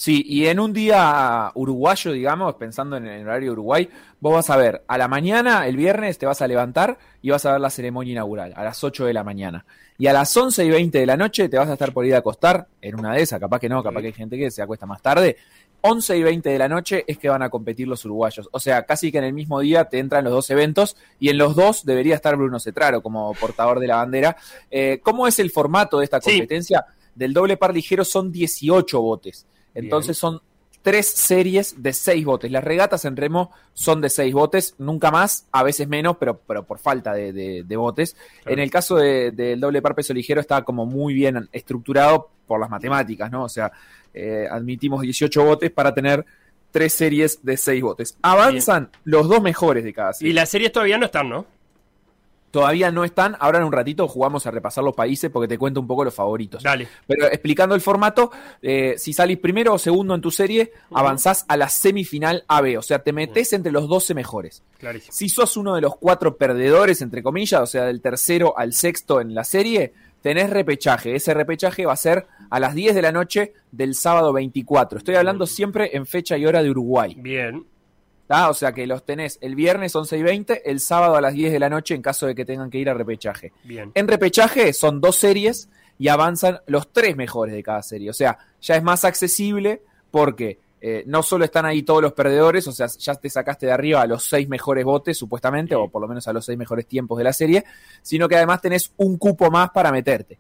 Sí, 0.01 0.23
y 0.25 0.47
en 0.47 0.61
un 0.61 0.73
día 0.73 1.51
uruguayo, 1.55 2.13
digamos, 2.13 2.55
pensando 2.55 2.97
en 2.99 3.07
el 3.09 3.27
horario 3.27 3.49
de 3.49 3.53
Uruguay, 3.55 3.89
vos 4.21 4.33
vas 4.33 4.49
a 4.49 4.57
ver, 4.57 4.85
a 4.87 4.97
la 4.97 5.09
mañana, 5.09 5.67
el 5.67 5.77
viernes, 5.77 6.19
te 6.19 6.25
vas 6.25 6.41
a 6.41 6.47
levantar 6.47 6.99
y 7.21 7.31
vas 7.31 7.45
a 7.47 7.51
ver 7.51 7.61
la 7.61 7.69
ceremonia 7.69 8.13
inaugural, 8.13 8.53
a 8.55 8.63
las 8.63 8.85
8 8.85 9.07
de 9.07 9.13
la 9.13 9.25
mañana. 9.25 9.67
Y 9.99 10.07
a 10.07 10.13
las 10.13 10.37
11 10.37 10.65
y 10.67 10.71
20 10.71 11.01
de 11.01 11.05
la 11.07 11.17
noche 11.17 11.49
te 11.49 11.59
vas 11.59 11.69
a 11.69 11.73
estar 11.73 11.93
por 11.93 12.07
ir 12.07 12.15
a 12.15 12.19
acostar, 12.19 12.69
en 12.81 12.97
una 12.97 13.13
de 13.13 13.23
esas, 13.23 13.41
capaz 13.41 13.59
que 13.59 13.69
no, 13.69 13.83
capaz 13.83 14.01
que 14.01 14.07
hay 14.07 14.13
gente 14.13 14.39
que 14.39 14.53
se 14.53 14.63
acuesta 14.63 14.87
más 14.87 15.03
tarde. 15.03 15.37
11 15.81 16.17
y 16.17 16.23
20 16.23 16.49
de 16.49 16.59
la 16.59 16.69
noche 16.69 17.03
es 17.09 17.19
que 17.19 17.29
van 17.29 17.43
a 17.43 17.51
competir 17.51 17.89
los 17.89 18.05
uruguayos. 18.05 18.49
O 18.53 18.61
sea, 18.61 18.85
casi 18.87 19.11
que 19.11 19.19
en 19.19 19.25
el 19.25 19.33
mismo 19.33 19.59
día 19.59 19.87
te 19.87 19.99
entran 19.99 20.23
los 20.23 20.33
dos 20.33 20.49
eventos 20.51 20.97
y 21.19 21.29
en 21.31 21.39
los 21.39 21.57
dos 21.57 21.85
debería 21.85 22.15
estar 22.15 22.37
Bruno 22.37 22.61
Cetraro 22.61 23.03
como 23.03 23.35
portador 23.35 23.81
de 23.81 23.89
la 23.89 23.97
bandera. 23.97 24.37
Eh, 24.71 25.01
¿Cómo 25.03 25.27
es 25.27 25.41
el 25.41 25.51
formato 25.51 25.99
de 25.99 26.05
esta 26.05 26.21
Sí. 26.21 26.31
competencia? 26.31 26.85
Del 27.17 27.33
doble 27.33 27.57
par 27.57 27.75
ligero 27.75 28.05
son 28.05 28.31
18 28.31 29.01
botes. 29.03 29.45
Entonces 29.79 30.17
son 30.19 30.41
tres 30.83 31.07
series 31.09 31.83
de 31.83 31.93
seis 31.93 32.25
botes. 32.25 32.51
Las 32.51 32.65
regatas 32.65 33.05
en 33.05 33.17
remo 33.17 33.51
son 33.75 34.01
de 34.01 34.09
seis 34.09 34.33
botes, 34.33 34.75
nunca 34.79 35.11
más, 35.11 35.47
a 35.53 35.63
veces 35.63 35.89
menos, 35.89 36.17
pero, 36.19 36.41
pero 36.47 36.65
por 36.65 36.79
falta 36.79 37.13
de, 37.13 37.33
de- 37.33 37.65
de 37.65 37.77
botes. 37.77 38.15
Claro. 38.43 38.55
En 38.55 38.59
el 38.61 38.71
caso 38.71 38.97
de- 38.97 39.31
del 39.33 39.61
doble 39.61 39.83
par 39.83 39.95
peso 39.95 40.15
ligero 40.15 40.41
está 40.41 40.63
como 40.63 40.87
muy 40.87 41.15
bien 41.15 41.49
estructurado 41.53 42.31
por 42.47 42.61
las 42.61 42.71
matemáticas, 42.71 43.31
¿no? 43.31 43.45
O 43.45 43.49
sea, 43.49 43.71
eh, 44.15 44.47
admitimos 44.51 45.03
18 45.03 45.45
botes 45.45 45.71
para 45.71 45.93
tener 45.93 46.25
tres 46.71 46.93
series 46.95 47.45
de 47.45 47.57
seis 47.57 47.83
botes. 47.83 48.17
Avanzan 48.23 48.91
los 49.05 49.29
dos 49.29 49.43
mejores 49.43 49.85
de 49.85 49.93
cada 49.93 50.13
serie. 50.13 50.31
Y 50.31 50.35
las 50.35 50.49
series 50.49 50.73
todavía 50.73 50.97
no 50.99 51.07
están, 51.07 51.29
¿no? 51.29 51.45
Todavía 52.51 52.91
no 52.91 53.05
están, 53.05 53.37
ahora 53.41 53.59
en 53.59 53.65
un 53.65 53.73
ratito 53.73 54.09
jugamos 54.09 54.47
a 54.47 54.51
repasar 54.51 54.83
los 54.83 54.95
países 54.95 55.31
porque 55.31 55.49
te 55.49 55.59
cuento 55.59 55.81
un 55.81 55.87
poco 55.87 56.05
los 56.05 56.15
favoritos. 56.15 56.63
Dale. 56.63 56.89
Pero 57.07 57.27
explicando 57.27 57.75
el 57.75 57.81
formato, 57.81 58.31
eh, 58.63 58.95
si 58.97 59.13
salís 59.13 59.39
primero 59.39 59.75
o 59.75 59.79
segundo 59.79 60.15
en 60.15 60.21
tu 60.21 60.31
serie, 60.31 60.73
avanzás 60.93 61.45
a 61.49 61.57
la 61.57 61.69
semifinal 61.69 62.45
AB, 62.49 62.79
o 62.79 62.83
sea, 62.83 63.01
te 63.01 63.13
metés 63.13 63.53
entre 63.53 63.73
los 63.73 63.89
12 63.89 64.15
mejores. 64.15 64.63
Clarísimo. 64.79 65.13
Si 65.13 65.29
sos 65.29 65.57
uno 65.57 65.75
de 65.75 65.81
los 65.81 65.97
cuatro 65.97 66.37
perdedores, 66.37 67.03
entre 67.03 67.23
comillas, 67.23 67.61
o 67.61 67.67
sea, 67.67 67.85
del 67.85 68.01
tercero 68.01 68.57
al 68.57 68.73
sexto 68.73 69.21
en 69.21 69.35
la 69.35 69.45
serie, 69.45 69.93
tenés 70.23 70.51
repechaje. 70.51 71.15
Ese 71.15 71.35
repechaje 71.35 71.87
va 71.87 71.93
a 71.93 71.97
ser 71.97 72.27
a 72.51 72.61
las 72.61 72.75
10 72.75 72.95
de 72.95 73.03
la 73.03 73.13
noche 73.13 73.53
del 73.73 73.95
sábado 73.95 74.33
24. 74.33 74.99
Estoy 74.99 75.17
hablando 75.17 75.47
siempre 75.47 75.97
en 75.97 76.07
fecha 76.07 76.37
y 76.37 76.47
hora 76.47 76.63
de 76.63 76.71
Uruguay. 76.71 77.15
Bien. 77.19 77.65
¿Tá? 78.29 78.51
O 78.51 78.55
sea 78.55 78.73
que 78.73 78.87
los 78.87 79.05
tenés 79.05 79.39
el 79.41 79.57
viernes 79.57 79.97
11 79.97 80.19
y 80.19 80.23
20, 80.23 80.71
el 80.71 80.79
sábado 80.79 81.17
a 81.17 81.21
las 81.21 81.33
10 81.33 81.51
de 81.51 81.59
la 81.59 81.69
noche 81.69 81.95
en 81.95 82.03
caso 82.03 82.27
de 82.27 82.35
que 82.37 82.45
tengan 82.45 82.71
que 82.71 82.79
ir 82.79 82.89
a 82.89 82.95
repechaje. 82.95 83.53
Bien. 83.65 83.91
En 83.95 84.07
repechaje 84.07 84.73
son 84.73 85.01
dos 85.01 85.17
series 85.17 85.69
y 85.99 86.09
avanzan 86.09 86.61
los 86.67 86.93
tres 86.93 87.17
mejores 87.17 87.55
de 87.55 87.63
cada 87.63 87.83
serie. 87.83 88.11
O 88.11 88.13
sea, 88.13 88.39
ya 88.61 88.77
es 88.77 88.83
más 88.83 89.05
accesible 89.05 89.83
porque 90.11 90.59
eh, 90.81 91.03
no 91.07 91.23
solo 91.23 91.45
están 91.45 91.65
ahí 91.65 91.83
todos 91.83 92.03
los 92.03 92.13
perdedores, 92.13 92.69
o 92.69 92.73
sea, 92.73 92.87
ya 92.87 93.15
te 93.15 93.31
sacaste 93.31 93.67
de 93.67 93.73
arriba 93.73 94.03
a 94.03 94.07
los 94.07 94.25
seis 94.25 94.49
mejores 94.49 94.85
botes, 94.85 95.17
supuestamente, 95.17 95.75
o 95.75 95.89
por 95.89 96.01
lo 96.01 96.07
menos 96.07 96.29
a 96.29 96.33
los 96.33 96.45
seis 96.45 96.57
mejores 96.57 96.87
tiempos 96.87 97.19
de 97.19 97.25
la 97.25 97.33
serie, 97.33 97.65
sino 98.03 98.29
que 98.29 98.37
además 98.37 98.61
tenés 98.61 98.93
un 98.99 99.17
cupo 99.17 99.51
más 99.51 99.71
para 99.71 99.91
meterte. 99.91 100.39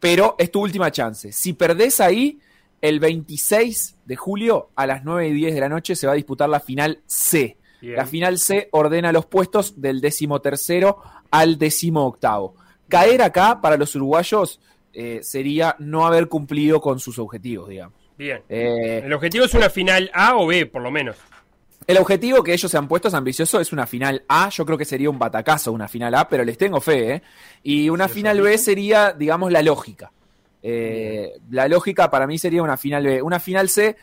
Pero 0.00 0.34
es 0.36 0.50
tu 0.50 0.60
última 0.60 0.90
chance. 0.90 1.30
Si 1.32 1.52
perdés 1.52 2.00
ahí, 2.00 2.38
el 2.80 3.00
26 3.00 3.96
de 4.04 4.16
julio 4.16 4.70
a 4.76 4.86
las 4.86 5.04
9 5.04 5.28
y 5.28 5.32
10 5.32 5.54
de 5.54 5.60
la 5.60 5.68
noche 5.68 5.94
se 5.96 6.06
va 6.06 6.14
a 6.14 6.16
disputar 6.16 6.48
la 6.48 6.60
final 6.60 7.00
C. 7.06 7.56
Bien. 7.80 7.96
La 7.96 8.06
final 8.06 8.38
C 8.38 8.68
ordena 8.72 9.12
los 9.12 9.26
puestos 9.26 9.80
del 9.80 10.00
décimo 10.00 10.40
tercero 10.40 10.98
al 11.30 11.58
décimo 11.58 12.04
octavo. 12.06 12.54
Caer 12.88 13.22
acá 13.22 13.60
para 13.60 13.76
los 13.76 13.94
uruguayos 13.94 14.60
eh, 14.92 15.20
sería 15.22 15.76
no 15.78 16.06
haber 16.06 16.28
cumplido 16.28 16.80
con 16.80 16.98
sus 16.98 17.18
objetivos, 17.18 17.68
digamos. 17.68 17.94
Bien. 18.18 18.42
Eh, 18.48 19.02
El 19.04 19.12
objetivo 19.12 19.44
es 19.44 19.54
una 19.54 19.70
final 19.70 20.10
A 20.12 20.36
o 20.36 20.46
B, 20.46 20.66
por 20.66 20.82
lo 20.82 20.90
menos. 20.90 21.16
el 21.86 21.96
objetivo 21.98 22.42
que 22.42 22.52
ellos 22.52 22.70
se 22.70 22.76
han 22.76 22.86
puesto 22.88 23.08
es 23.08 23.14
ambicioso, 23.14 23.60
es 23.60 23.72
una 23.72 23.86
final 23.86 24.24
A. 24.28 24.48
Yo 24.50 24.66
creo 24.66 24.76
que 24.76 24.84
sería 24.84 25.08
un 25.08 25.18
batacazo 25.18 25.72
una 25.72 25.88
final 25.88 26.14
A, 26.14 26.28
pero 26.28 26.44
les 26.44 26.58
tengo 26.58 26.80
fe, 26.80 27.14
¿eh? 27.14 27.22
Y 27.62 27.88
una 27.88 28.08
final 28.08 28.40
B 28.42 28.58
sería, 28.58 29.12
digamos, 29.12 29.50
la 29.52 29.62
lógica. 29.62 30.12
Eh, 30.62 31.32
la 31.50 31.68
lógica 31.68 32.10
para 32.10 32.26
mí 32.26 32.38
sería 32.38 32.62
una 32.62 32.76
final 32.76 33.04
B. 33.04 33.22
Una 33.22 33.40
final 33.40 33.68
C, 33.68 33.96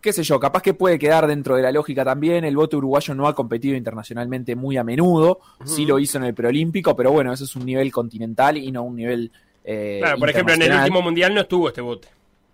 qué 0.00 0.12
sé 0.12 0.22
yo, 0.22 0.38
capaz 0.38 0.62
que 0.62 0.74
puede 0.74 0.98
quedar 0.98 1.26
dentro 1.26 1.56
de 1.56 1.62
la 1.62 1.72
lógica 1.72 2.04
también. 2.04 2.44
El 2.44 2.56
voto 2.56 2.78
uruguayo 2.78 3.14
no 3.14 3.26
ha 3.26 3.34
competido 3.34 3.76
internacionalmente 3.76 4.54
muy 4.56 4.76
a 4.76 4.84
menudo. 4.84 5.40
Sí 5.64 5.84
lo 5.86 5.98
hizo 5.98 6.18
en 6.18 6.24
el 6.24 6.34
preolímpico, 6.34 6.94
pero 6.94 7.10
bueno, 7.12 7.32
eso 7.32 7.44
es 7.44 7.56
un 7.56 7.66
nivel 7.66 7.90
continental 7.92 8.56
y 8.56 8.70
no 8.70 8.82
un 8.82 8.96
nivel. 8.96 9.30
eh, 9.64 9.98
Claro, 10.00 10.18
por 10.18 10.30
ejemplo, 10.30 10.54
en 10.54 10.62
el 10.62 10.72
último 10.72 11.02
mundial 11.02 11.34
no 11.34 11.40
estuvo 11.40 11.68
este 11.68 11.80
bote. 11.80 12.08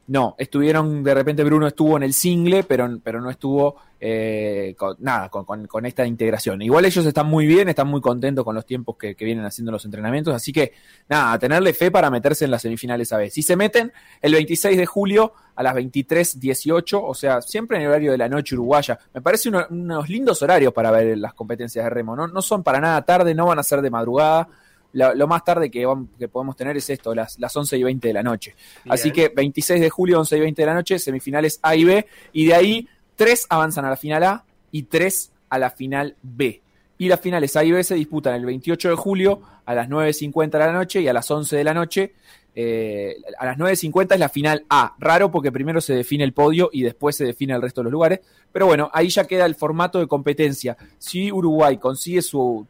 No, 0.06 0.34
estuvieron, 0.36 1.02
de 1.02 1.14
repente 1.14 1.42
Bruno 1.44 1.66
estuvo 1.66 1.96
en 1.96 2.02
el 2.02 2.12
single, 2.12 2.64
pero, 2.64 2.98
pero 3.02 3.22
no 3.22 3.30
estuvo 3.30 3.76
eh, 3.98 4.74
con, 4.76 4.96
nada, 4.98 5.30
con, 5.30 5.86
esta 5.86 6.04
integración. 6.04 6.60
Igual 6.60 6.84
ellos 6.84 7.06
están 7.06 7.26
muy 7.26 7.46
bien, 7.46 7.70
están 7.70 7.86
muy 7.86 8.02
contentos 8.02 8.44
con 8.44 8.54
los 8.54 8.66
tiempos 8.66 8.96
que, 8.98 9.14
vienen 9.14 9.46
haciendo 9.46 9.72
los 9.72 9.82
entrenamientos, 9.86 10.34
así 10.34 10.52
que 10.52 10.72
nada, 11.08 11.32
a 11.32 11.38
tenerle 11.38 11.72
fe 11.72 11.90
para 11.90 12.10
meterse 12.10 12.44
en 12.44 12.50
las 12.50 12.60
semifinales 12.60 13.14
a 13.14 13.16
vez. 13.16 13.32
Si 13.32 13.40
se 13.42 13.56
meten 13.56 13.92
el 14.20 14.34
26 14.34 14.76
de 14.76 14.84
julio 14.84 15.32
a 15.54 15.62
las 15.62 15.74
23.18, 15.74 17.00
o 17.02 17.14
sea, 17.14 17.40
siempre 17.40 17.78
en 17.78 17.84
el 17.84 17.88
horario 17.88 18.12
de 18.12 18.18
la 18.18 18.28
noche 18.28 18.56
uruguaya, 18.56 18.98
me 19.14 19.22
parece 19.22 19.48
uno- 19.48 19.66
unos 19.70 20.08
lindos 20.10 20.42
horarios 20.42 20.74
para 20.74 20.90
ver 20.90 21.16
las 21.16 21.32
competencias 21.32 21.82
de 21.82 21.88
remo, 21.88 22.14
¿no? 22.14 22.28
no 22.28 22.42
son 22.42 22.62
para 22.62 22.78
nada 22.78 23.00
tarde, 23.06 23.34
no 23.34 23.46
van 23.46 23.58
a 23.58 23.62
ser 23.62 23.80
de 23.80 23.88
madrugada. 23.88 24.48
Lo, 24.94 25.14
lo 25.14 25.26
más 25.28 25.44
tarde 25.44 25.70
que, 25.70 25.86
vam- 25.86 26.08
que 26.18 26.26
podemos 26.28 26.56
tener 26.56 26.76
es 26.76 26.88
esto, 26.90 27.14
las, 27.14 27.38
las 27.38 27.54
11 27.54 27.76
y 27.78 27.82
20 27.84 28.08
de 28.08 28.14
la 28.14 28.22
noche. 28.22 28.54
Así 28.88 29.10
que 29.12 29.28
26 29.28 29.80
de 29.80 29.90
julio, 29.90 30.18
11 30.20 30.36
y 30.36 30.40
20 30.40 30.62
de 30.62 30.66
la 30.66 30.74
noche, 30.74 30.98
semifinales 30.98 31.60
A 31.62 31.76
y 31.76 31.84
B, 31.84 32.06
y 32.32 32.46
de 32.46 32.54
ahí 32.54 32.88
tres 33.14 33.46
avanzan 33.50 33.84
a 33.84 33.90
la 33.90 33.96
final 33.96 34.22
A 34.24 34.44
y 34.72 34.84
tres 34.84 35.30
a 35.50 35.58
la 35.58 35.70
final 35.70 36.16
B. 36.22 36.60
Y 36.96 37.08
las 37.08 37.20
finales 37.20 37.54
A 37.56 37.64
y 37.64 37.72
B 37.72 37.82
se 37.84 37.96
disputan 37.96 38.34
el 38.34 38.46
28 38.46 38.90
de 38.90 38.94
julio 38.94 39.40
a 39.66 39.74
las 39.74 39.88
9.50 39.88 40.50
de 40.50 40.58
la 40.58 40.72
noche 40.72 41.00
y 41.00 41.08
a 41.08 41.12
las 41.12 41.28
11 41.30 41.56
de 41.56 41.64
la 41.64 41.74
noche. 41.74 42.12
Eh, 42.56 43.16
a 43.38 43.46
las 43.46 43.58
9.50 43.58 44.14
es 44.14 44.20
la 44.20 44.28
final 44.28 44.64
A. 44.68 44.94
Raro 44.98 45.30
porque 45.30 45.50
primero 45.50 45.80
se 45.80 45.94
define 45.94 46.24
el 46.24 46.32
podio 46.32 46.70
y 46.72 46.82
después 46.82 47.16
se 47.16 47.24
define 47.24 47.54
el 47.54 47.62
resto 47.62 47.80
de 47.80 47.84
los 47.84 47.92
lugares. 47.92 48.20
Pero 48.52 48.66
bueno, 48.66 48.90
ahí 48.92 49.08
ya 49.08 49.24
queda 49.26 49.44
el 49.46 49.54
formato 49.54 49.98
de 49.98 50.06
competencia. 50.06 50.76
Si 50.98 51.32
Uruguay 51.32 51.78
consigue 51.78 52.20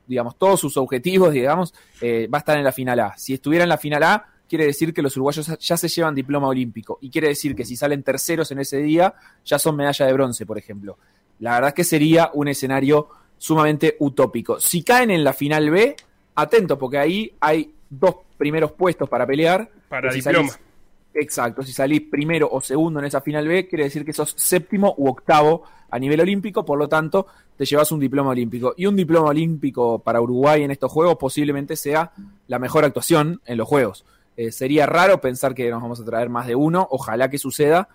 digamos, 0.07 0.39
todos 0.39 0.61
sus 0.61 0.77
objetivos, 0.77 1.33
digamos, 1.33 1.75
eh, 2.01 2.29
va 2.33 2.39
a 2.39 2.41
estar 2.41 2.57
en 2.57 2.65
la 2.65 2.73
final 2.73 2.99
A. 3.01 3.17
Si 3.17 3.35
estuviera 3.35 3.65
en 3.65 3.69
la 3.69 3.79
final 3.79 4.03
A, 4.03 4.27
quiere 4.49 4.67
decir 4.67 4.95
que 4.95 5.03
los 5.03 5.17
uruguayos 5.17 5.47
ya 5.59 5.77
se 5.77 5.89
llevan 5.89 6.15
diploma 6.15 6.49
olímpico. 6.49 6.99
Y 7.01 7.11
quiere 7.11 7.29
decir 7.29 7.55
que 7.55 7.65
si 7.65 7.77
salen 7.77 8.03
terceros 8.03 8.51
en 8.53 8.61
ese 8.61 8.79
día, 8.79 9.15
ya 9.45 9.59
son 9.59 9.77
medalla 9.77 10.07
de 10.07 10.13
bronce, 10.13 10.47
por 10.47 10.59
ejemplo. 10.59 10.99
La 11.41 11.55
verdad 11.55 11.69
es 11.69 11.75
que 11.75 11.85
sería 11.85 12.31
un 12.33 12.49
escenario 12.49 13.09
sumamente 13.37 13.97
utópico. 13.99 14.61
Si 14.61 14.83
caen 14.83 15.11
en 15.11 15.25
la 15.25 15.33
final 15.33 15.71
B, 15.71 15.97
atento, 16.37 16.79
porque 16.79 16.99
ahí 16.99 17.33
hay 17.41 17.74
dos 17.91 18.17
primeros 18.37 18.73
puestos 18.73 19.09
para 19.09 19.27
pelear. 19.27 19.69
Para 19.89 20.11
si 20.11 20.21
diploma. 20.21 20.49
salís- 20.51 20.59
exacto, 21.15 21.63
si 21.63 21.73
salís 21.73 22.03
primero 22.11 22.49
o 22.51 22.61
segundo 22.61 22.99
en 23.01 23.07
esa 23.07 23.21
final 23.21 23.47
B, 23.47 23.69
quiere 23.69 23.85
decir 23.85 24.05
que 24.05 24.13
sos 24.13 24.35
séptimo 24.37 24.95
u 24.99 25.09
octavo 25.09 25.63
a 25.91 25.99
nivel 25.99 26.21
olímpico, 26.21 26.65
por 26.65 26.79
lo 26.79 26.89
tanto, 26.89 27.27
te 27.57 27.65
llevas 27.65 27.93
un 27.93 28.01
diploma 28.01 28.31
olímpico. 28.31 28.75
Y 28.77 28.87
un 28.87 28.97
diploma 28.97 29.29
olímpico 29.29 30.01
para 30.01 30.21
Uruguay 30.21 30.65
en 30.65 30.73
estos 30.73 30.91
Juegos 30.91 31.17
posiblemente 31.17 31.77
sea 31.77 32.11
la 32.49 32.59
mejor 32.59 32.85
actuación 32.85 33.41
en 33.47 33.59
los 33.59 33.69
Juegos. 33.69 34.05
Eh, 34.37 34.51
sería 34.51 34.87
raro 34.87 35.21
pensar 35.21 35.55
que 35.55 35.71
nos 35.71 35.81
vamos 35.81 36.01
a 36.01 36.05
traer 36.05 36.29
más 36.29 36.49
de 36.49 36.57
uno, 36.57 36.89
ojalá 36.91 37.31
que 37.31 37.39
suceda, 37.39 37.89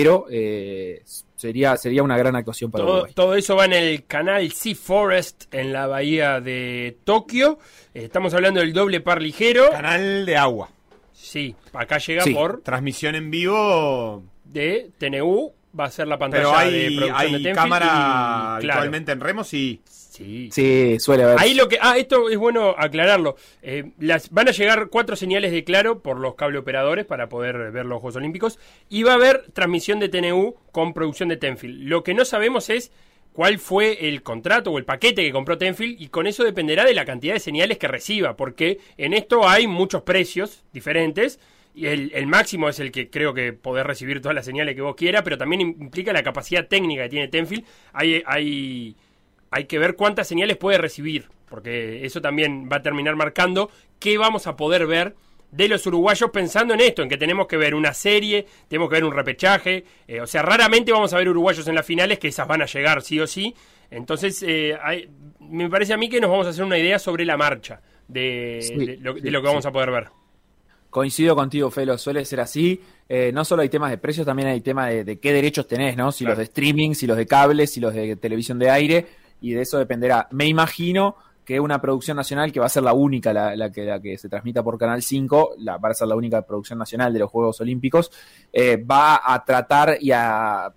pero 0.00 0.26
eh, 0.30 1.02
sería, 1.36 1.76
sería 1.76 2.02
una 2.02 2.18
gran 2.18 2.36
actuación 2.36 2.70
para 2.70 2.84
Todo, 2.84 2.92
Uruguay. 2.94 3.12
todo 3.14 3.34
eso 3.34 3.56
va 3.56 3.64
en 3.64 3.72
el 3.72 4.04
canal 4.06 4.50
Sea 4.52 4.74
Forest 4.74 5.44
en 5.54 5.72
la 5.72 5.86
bahía 5.86 6.40
de 6.40 6.98
Tokio. 7.04 7.58
Eh, 7.94 8.04
Estamos 8.04 8.34
hablando 8.34 8.60
del 8.60 8.72
doble 8.72 9.00
par 9.00 9.22
ligero. 9.22 9.70
Canal 9.70 10.26
de 10.26 10.36
agua. 10.36 10.68
Sí, 11.12 11.54
acá 11.72 11.98
llega 11.98 12.22
Sí. 12.22 12.34
por 12.34 12.60
Transmisión 12.62 13.14
en 13.14 13.30
vivo. 13.30 14.22
de 14.44 14.90
TNU. 14.98 15.52
Va 15.78 15.84
a 15.86 15.90
ser 15.90 16.08
la 16.08 16.16
pantalla 16.18 16.44
Pero 16.56 16.70
de 16.70 16.84
producción 16.96 17.08
de 17.08 17.14
hay 17.16 17.32
Tenfield 17.32 17.54
cámara 17.54 17.86
y, 17.86 18.62
claro, 18.62 18.78
actualmente 18.80 19.12
en 19.12 19.20
Remo, 19.20 19.44
sí. 19.44 19.80
Sí. 20.16 20.48
Sí, 20.50 20.98
suele 20.98 21.24
haber. 21.24 21.38
Ahí 21.38 21.52
lo 21.52 21.68
que. 21.68 21.78
Ah, 21.80 21.98
esto 21.98 22.30
es 22.30 22.38
bueno 22.38 22.74
aclararlo. 22.78 23.36
Eh, 23.60 23.92
las, 23.98 24.30
van 24.30 24.48
a 24.48 24.52
llegar 24.52 24.88
cuatro 24.88 25.14
señales 25.14 25.52
de 25.52 25.62
claro 25.62 26.00
por 26.00 26.18
los 26.18 26.36
cable 26.36 26.58
operadores 26.58 27.04
para 27.04 27.28
poder 27.28 27.70
ver 27.70 27.84
los 27.84 28.00
Juegos 28.00 28.16
Olímpicos. 28.16 28.58
Y 28.88 29.02
va 29.02 29.12
a 29.12 29.16
haber 29.16 29.50
transmisión 29.52 30.00
de 30.00 30.08
TNU 30.08 30.54
con 30.72 30.94
producción 30.94 31.28
de 31.28 31.36
Tenfield. 31.36 31.82
Lo 31.86 32.02
que 32.02 32.14
no 32.14 32.24
sabemos 32.24 32.70
es 32.70 32.92
cuál 33.34 33.58
fue 33.58 34.08
el 34.08 34.22
contrato 34.22 34.70
o 34.70 34.78
el 34.78 34.86
paquete 34.86 35.22
que 35.22 35.32
compró 35.32 35.58
Tenfield 35.58 36.00
y 36.00 36.08
con 36.08 36.26
eso 36.26 36.42
dependerá 36.42 36.86
de 36.86 36.94
la 36.94 37.04
cantidad 37.04 37.34
de 37.34 37.40
señales 37.40 37.76
que 37.76 37.86
reciba, 37.86 38.34
porque 38.34 38.78
en 38.96 39.12
esto 39.12 39.46
hay 39.46 39.66
muchos 39.66 40.02
precios 40.02 40.64
diferentes. 40.72 41.38
Y 41.74 41.88
el, 41.88 42.10
el 42.14 42.26
máximo 42.26 42.70
es 42.70 42.80
el 42.80 42.90
que 42.90 43.10
creo 43.10 43.34
que 43.34 43.52
poder 43.52 43.86
recibir 43.86 44.22
todas 44.22 44.34
las 44.34 44.46
señales 44.46 44.74
que 44.74 44.80
vos 44.80 44.96
quieras, 44.96 45.20
pero 45.22 45.36
también 45.36 45.60
implica 45.60 46.14
la 46.14 46.22
capacidad 46.22 46.66
técnica 46.66 47.02
que 47.02 47.08
tiene 47.10 47.28
Tenfield. 47.28 47.66
Hay, 47.92 48.22
hay, 48.24 48.96
hay 49.56 49.64
que 49.64 49.78
ver 49.78 49.96
cuántas 49.96 50.28
señales 50.28 50.56
puede 50.56 50.78
recibir, 50.78 51.28
porque 51.48 52.04
eso 52.04 52.20
también 52.20 52.68
va 52.70 52.76
a 52.76 52.82
terminar 52.82 53.16
marcando 53.16 53.70
qué 53.98 54.18
vamos 54.18 54.46
a 54.46 54.56
poder 54.56 54.86
ver 54.86 55.14
de 55.52 55.68
los 55.68 55.86
uruguayos 55.86 56.30
pensando 56.30 56.74
en 56.74 56.80
esto, 56.80 57.02
en 57.02 57.08
que 57.08 57.16
tenemos 57.16 57.46
que 57.46 57.56
ver 57.56 57.74
una 57.74 57.94
serie, 57.94 58.46
tenemos 58.68 58.88
que 58.90 58.96
ver 58.96 59.04
un 59.04 59.12
repechaje, 59.14 59.84
eh, 60.08 60.20
o 60.20 60.26
sea, 60.26 60.42
raramente 60.42 60.92
vamos 60.92 61.12
a 61.12 61.18
ver 61.18 61.28
uruguayos 61.28 61.66
en 61.68 61.74
las 61.74 61.86
finales, 61.86 62.18
que 62.18 62.28
esas 62.28 62.46
van 62.48 62.62
a 62.62 62.66
llegar 62.66 63.00
sí 63.00 63.18
o 63.20 63.26
sí, 63.26 63.54
entonces 63.90 64.42
eh, 64.46 64.76
hay- 64.82 65.08
me 65.40 65.70
parece 65.70 65.92
a 65.94 65.96
mí 65.96 66.08
que 66.08 66.20
nos 66.20 66.30
vamos 66.30 66.46
a 66.46 66.50
hacer 66.50 66.64
una 66.64 66.76
idea 66.78 66.98
sobre 66.98 67.24
la 67.24 67.36
marcha 67.36 67.80
de, 68.08 68.58
Sí, 68.60 68.74
de 68.74 68.96
lo, 68.98 69.14
de 69.14 69.30
lo 69.30 69.40
que 69.40 69.46
vamos 69.48 69.62
sí. 69.64 69.68
a 69.68 69.72
poder 69.72 69.90
ver. 69.92 70.08
Coincido 70.90 71.34
contigo, 71.36 71.70
Felo, 71.70 71.98
suele 71.98 72.24
ser 72.24 72.40
así. 72.40 72.80
Eh, 73.08 73.30
no 73.34 73.44
solo 73.44 73.62
hay 73.62 73.68
temas 73.68 73.90
de 73.90 73.98
precios, 73.98 74.24
también 74.24 74.48
hay 74.48 74.60
temas 74.62 74.88
de, 74.88 75.04
de 75.04 75.18
qué 75.18 75.32
derechos 75.32 75.66
tenés, 75.68 75.96
¿no? 75.96 76.10
Si 76.10 76.24
Claro. 76.24 76.32
los 76.32 76.38
de 76.38 76.44
streaming, 76.44 76.94
si 76.94 77.06
los 77.06 77.16
de 77.16 77.26
cables, 77.26 77.72
si 77.72 77.80
los 77.80 77.92
de 77.92 78.16
televisión 78.16 78.58
de 78.58 78.70
aire, 78.70 79.06
y 79.40 79.52
de 79.52 79.62
eso 79.62 79.78
dependerá. 79.78 80.28
Me 80.30 80.46
imagino 80.46 81.16
que 81.44 81.60
una 81.60 81.80
producción 81.80 82.16
nacional 82.16 82.50
que 82.50 82.58
va 82.58 82.66
a 82.66 82.70
ser 82.70 82.82
la 82.82 82.92
única, 82.92 83.32
la, 83.32 83.54
la 83.54 83.70
que, 83.70 83.84
la 83.84 84.00
que 84.00 84.18
se 84.18 84.28
transmita 84.28 84.62
por 84.64 84.76
Canal 84.78 85.00
5, 85.02 85.54
la, 85.58 85.76
va 85.76 85.90
a 85.90 85.94
ser 85.94 86.08
la 86.08 86.16
única 86.16 86.42
producción 86.42 86.78
nacional 86.78 87.12
de 87.12 87.20
los 87.20 87.30
Juegos 87.30 87.60
Olímpicos, 87.60 88.10
eh, 88.52 88.76
va 88.76 89.20
a 89.24 89.44
tratar 89.44 89.96
y 90.00 90.10
a 90.10 90.72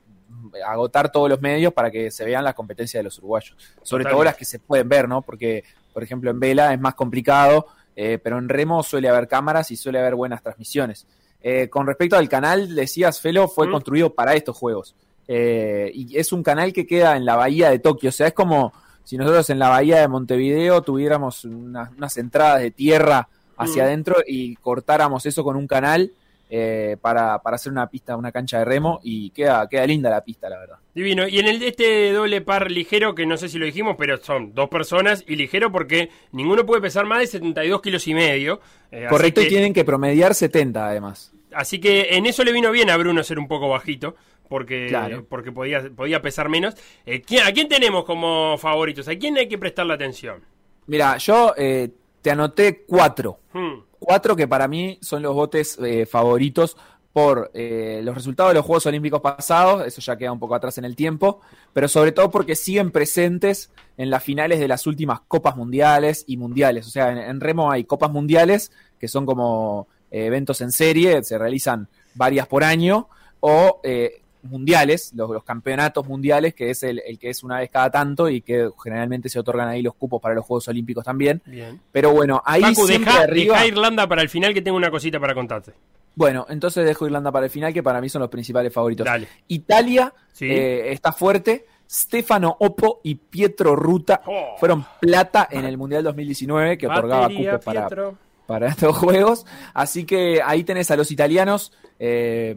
agotar 0.66 1.12
todos 1.12 1.30
los 1.30 1.42
medios 1.42 1.74
para 1.74 1.90
que 1.92 2.12
se 2.12 2.24
vean 2.24 2.44
las 2.44 2.54
competencias 2.54 3.00
de 3.00 3.04
los 3.04 3.18
uruguayos. 3.18 3.58
Sobre 3.82 4.06
todo 4.06 4.24
las 4.24 4.36
que 4.36 4.46
se 4.46 4.60
pueden 4.60 4.88
ver, 4.88 5.08
¿no? 5.08 5.22
Porque, 5.22 5.64
por 5.94 6.04
ejemplo, 6.04 6.30
en 6.32 6.40
vela 6.40 6.74
es 6.74 6.80
más 6.80 6.96
complicado, 6.96 7.68
eh, 7.96 8.20
pero 8.24 8.38
en 8.38 8.48
remo 8.48 8.84
suele 8.84 9.10
haber 9.10 9.28
cámaras 9.28 9.72
y 9.72 9.76
suele 9.76 10.00
haber 10.00 10.16
buenas 10.16 10.42
transmisiones. 10.42 11.08
Eh, 11.42 11.70
con 11.70 11.88
respecto 11.88 12.16
al 12.16 12.30
canal, 12.30 12.76
decías, 12.76 13.20
Felo, 13.22 13.48
fue 13.48 13.68
Mm. 13.68 13.72
construido 13.72 14.14
para 14.14 14.36
estos 14.36 14.56
juegos. 14.58 14.96
Eh, 15.32 15.92
y 15.94 16.18
es 16.18 16.34
un 16.34 16.42
canal 16.42 16.74
que 16.74 16.88
queda 16.88 17.16
en 17.16 17.24
la 17.24 17.36
bahía 17.36 17.70
de 17.70 17.78
Tokio. 17.78 18.10
O 18.10 18.12
sea, 18.12 18.26
es 18.28 18.34
como 18.34 18.74
si 19.04 19.16
nosotros 19.16 19.48
en 19.52 19.60
la 19.60 19.70
bahía 19.70 20.00
de 20.02 20.08
Montevideo 20.08 20.82
tuviéramos 20.82 21.46
unas, 21.46 21.92
unas 21.96 22.18
entradas 22.18 22.62
de 22.62 22.72
tierra 22.72 23.30
hacia 23.56 23.84
Mm. 23.84 23.86
adentro 23.86 24.16
y 24.26 24.56
cortáramos 24.56 25.26
eso 25.28 25.44
con 25.44 25.56
un 25.56 25.68
canal 25.68 26.12
eh, 26.52 26.98
para, 27.00 27.38
para 27.44 27.58
hacer 27.58 27.72
una 27.72 27.86
pista, 27.88 28.18
una 28.18 28.32
cancha 28.32 28.58
de 28.58 28.66
remo. 28.66 29.00
Y 29.04 29.30
queda, 29.30 29.70
queda 29.70 29.86
linda 29.86 30.10
la 30.10 30.24
pista, 30.24 30.50
la 30.50 30.58
verdad. 30.58 30.78
Divino. 30.96 31.28
Y 31.28 31.38
en 31.38 31.46
el 31.48 31.62
este 31.62 32.12
doble 32.12 32.42
par 32.42 32.72
ligero, 32.72 33.14
que 33.14 33.28
no 33.28 33.38
sé 33.38 33.50
si 33.50 33.60
lo 33.60 33.66
dijimos, 33.68 33.96
pero 34.00 34.18
son 34.18 34.56
dos 34.56 34.68
personas 34.68 35.24
y 35.28 35.36
ligero 35.36 35.72
porque 35.72 36.10
ninguno 36.32 36.66
puede 36.66 36.82
pesar 36.82 37.06
más 37.06 37.20
de 37.20 37.28
72 37.28 37.82
kilos 37.84 38.08
y 38.08 38.16
medio. 38.16 38.62
Eh, 38.92 39.06
Correcto, 39.08 39.42
que- 39.42 39.48
y 39.48 39.50
tienen 39.52 39.74
que 39.76 39.86
promediar 39.86 40.34
70 40.34 40.88
además. 40.88 41.32
Así 41.54 41.80
que 41.80 42.16
en 42.16 42.26
eso 42.26 42.44
le 42.44 42.52
vino 42.52 42.72
bien 42.72 42.90
a 42.90 42.98
Bruno 42.98 43.22
ser 43.24 43.38
un 43.38 43.48
poco 43.48 43.70
bajito, 43.70 44.16
porque, 44.50 44.88
Claro. 44.90 45.26
porque 45.30 45.52
podía, 45.54 45.90
podía 45.96 46.22
pesar 46.22 46.50
menos. 46.50 46.76
Eh, 47.06 47.22
¿quién- 47.22 47.46
¿A 47.48 47.52
quién 47.54 47.70
tenemos 47.70 48.04
como 48.04 48.58
favoritos? 48.58 49.08
¿A 49.08 49.16
quién 49.16 49.38
hay 49.38 49.48
que 49.48 49.58
prestarle 49.58 49.94
atención? 49.94 50.42
Mira, 50.88 51.16
yo 51.18 51.54
eh, 51.56 51.90
te 52.22 52.32
anoté 52.32 52.84
cuatro. 52.86 53.40
Hmm, 53.54 53.82
Cuatro 54.02 54.34
que 54.36 54.48
para 54.48 54.68
mí 54.68 54.98
son 55.02 55.22
los 55.22 55.36
botes 55.36 55.78
eh, 55.84 56.06
favoritos 56.06 56.78
por 57.12 57.52
eh, 57.54 58.00
los 58.02 58.16
resultados 58.16 58.52
de 58.52 58.56
los 58.56 58.66
Juegos 58.66 58.86
Olímpicos 58.86 59.20
pasados, 59.20 59.86
eso 59.86 60.00
ya 60.00 60.16
queda 60.18 60.32
un 60.32 60.40
poco 60.40 60.56
atrás 60.56 60.78
en 60.78 60.86
el 60.86 60.96
tiempo, 60.96 61.42
pero 61.74 61.90
sobre 61.90 62.14
todo 62.14 62.32
porque 62.32 62.56
siguen 62.56 62.92
presentes 62.92 63.72
en 63.98 64.10
las 64.10 64.24
finales 64.24 64.58
de 64.60 64.70
las 64.70 64.88
últimas 64.88 65.20
Copas 65.28 65.58
Mundiales 65.58 66.24
y 66.28 66.38
Mundiales. 66.38 66.88
O 66.88 66.92
sea, 66.92 67.12
en, 67.12 67.18
en 67.18 67.42
remo 67.42 67.70
hay 67.72 67.84
Copas 67.84 68.10
Mundiales, 68.10 68.72
que 68.98 69.10
son 69.10 69.26
como 69.26 69.88
eventos 70.12 70.62
en 70.62 70.72
serie, 70.72 71.22
se 71.24 71.38
realizan 71.38 71.90
varias 72.16 72.48
por 72.48 72.64
año, 72.64 73.10
o 73.42 73.82
eh, 73.84 74.22
mundiales, 74.44 75.12
los, 75.16 75.30
los 75.30 75.44
campeonatos 75.44 76.08
mundiales, 76.08 76.54
que 76.54 76.70
es 76.70 76.84
el, 76.84 77.02
el 77.06 77.18
que 77.20 77.30
es 77.30 77.44
una 77.44 77.60
vez 77.60 77.70
cada 77.70 77.90
tanto 77.92 78.30
y 78.30 78.42
que 78.42 78.70
generalmente 78.84 79.30
se 79.30 79.40
otorgan 79.40 79.68
ahí 79.68 79.82
los 79.82 79.96
cupos 79.96 80.22
para 80.22 80.36
los 80.36 80.46
Juegos 80.46 80.68
Olímpicos 80.68 81.04
también. 81.04 81.42
bien. 81.46 81.80
Pero 81.92 82.12
bueno, 82.12 82.42
ahí 82.46 82.62
Paco, 82.62 82.88
siempre 82.88 83.12
deja, 83.12 83.24
arriba... 83.24 83.54
deja 83.56 83.68
Irlanda 83.68 84.08
para 84.08 84.22
el 84.22 84.30
final 84.30 84.54
que 84.54 84.62
tengo 84.62 84.78
una 84.78 84.92
cosita 84.92 85.20
para 85.20 85.34
contarte. 85.34 85.74
Bueno, 86.16 86.46
entonces 86.50 86.86
dejo 86.86 87.06
Irlanda 87.06 87.32
para 87.32 87.46
el 87.46 87.52
final, 87.52 87.74
que 87.74 87.84
para 87.84 88.02
mí 88.02 88.10
son 88.10 88.22
los 88.22 88.30
principales 88.30 88.74
favoritos. 88.74 89.06
Dale. 89.06 89.28
Italia 89.48 90.14
Sí. 90.34 90.46
eh, 90.50 90.92
está 90.92 91.12
fuerte. 91.14 91.66
Stefano 91.90 92.56
Oppo 92.60 93.00
y 93.04 93.16
Pietro 93.16 93.76
Ruta 93.76 94.22
Oh. 94.28 94.56
fueron 94.60 94.86
plata 95.00 95.48
en 95.50 95.66
el 95.66 95.76
Mundial 95.78 96.04
2019, 96.04 96.78
que 96.78 96.88
otorgaba 96.88 97.30
cupos 97.30 97.64
para, 97.66 97.88
Pietro. 97.88 98.18
Para 98.50 98.68
estos 98.70 98.98
juegos. 98.98 99.46
Así 99.76 100.06
que 100.06 100.42
ahí 100.44 100.64
tenés 100.64 100.90
a 100.90 100.98
los 100.98 101.12
italianos 101.12 101.72
eh, 102.00 102.56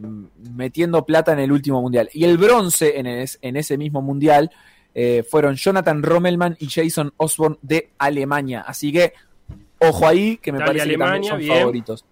metiendo 0.55 1.05
plata 1.05 1.31
en 1.33 1.39
el 1.39 1.51
último 1.51 1.81
Mundial. 1.81 2.09
Y 2.13 2.23
el 2.23 2.37
bronce 2.39 2.97
en, 2.99 3.05
es- 3.05 3.37
en 3.43 3.55
ese 3.57 3.77
mismo 3.77 4.01
Mundial 4.01 4.49
eh, 4.95 5.23
fueron 5.29 5.55
Jonathan 5.55 6.01
Rommelman 6.01 6.57
y 6.59 6.67
Jason 6.67 7.13
Osborne 7.17 7.57
de 7.61 7.91
Alemania. 7.99 8.61
Así 8.67 8.91
que 8.91 9.13
ojo 9.79 10.07
ahí, 10.07 10.37
que 10.37 10.51
me 10.51 10.57
Italia, 10.57 10.83
parece 10.83 10.89
que 10.93 10.97
también 10.97 11.07
Alemania, 11.23 11.29
son 11.31 11.39
bien. 11.39 11.59
favoritos. 11.59 12.05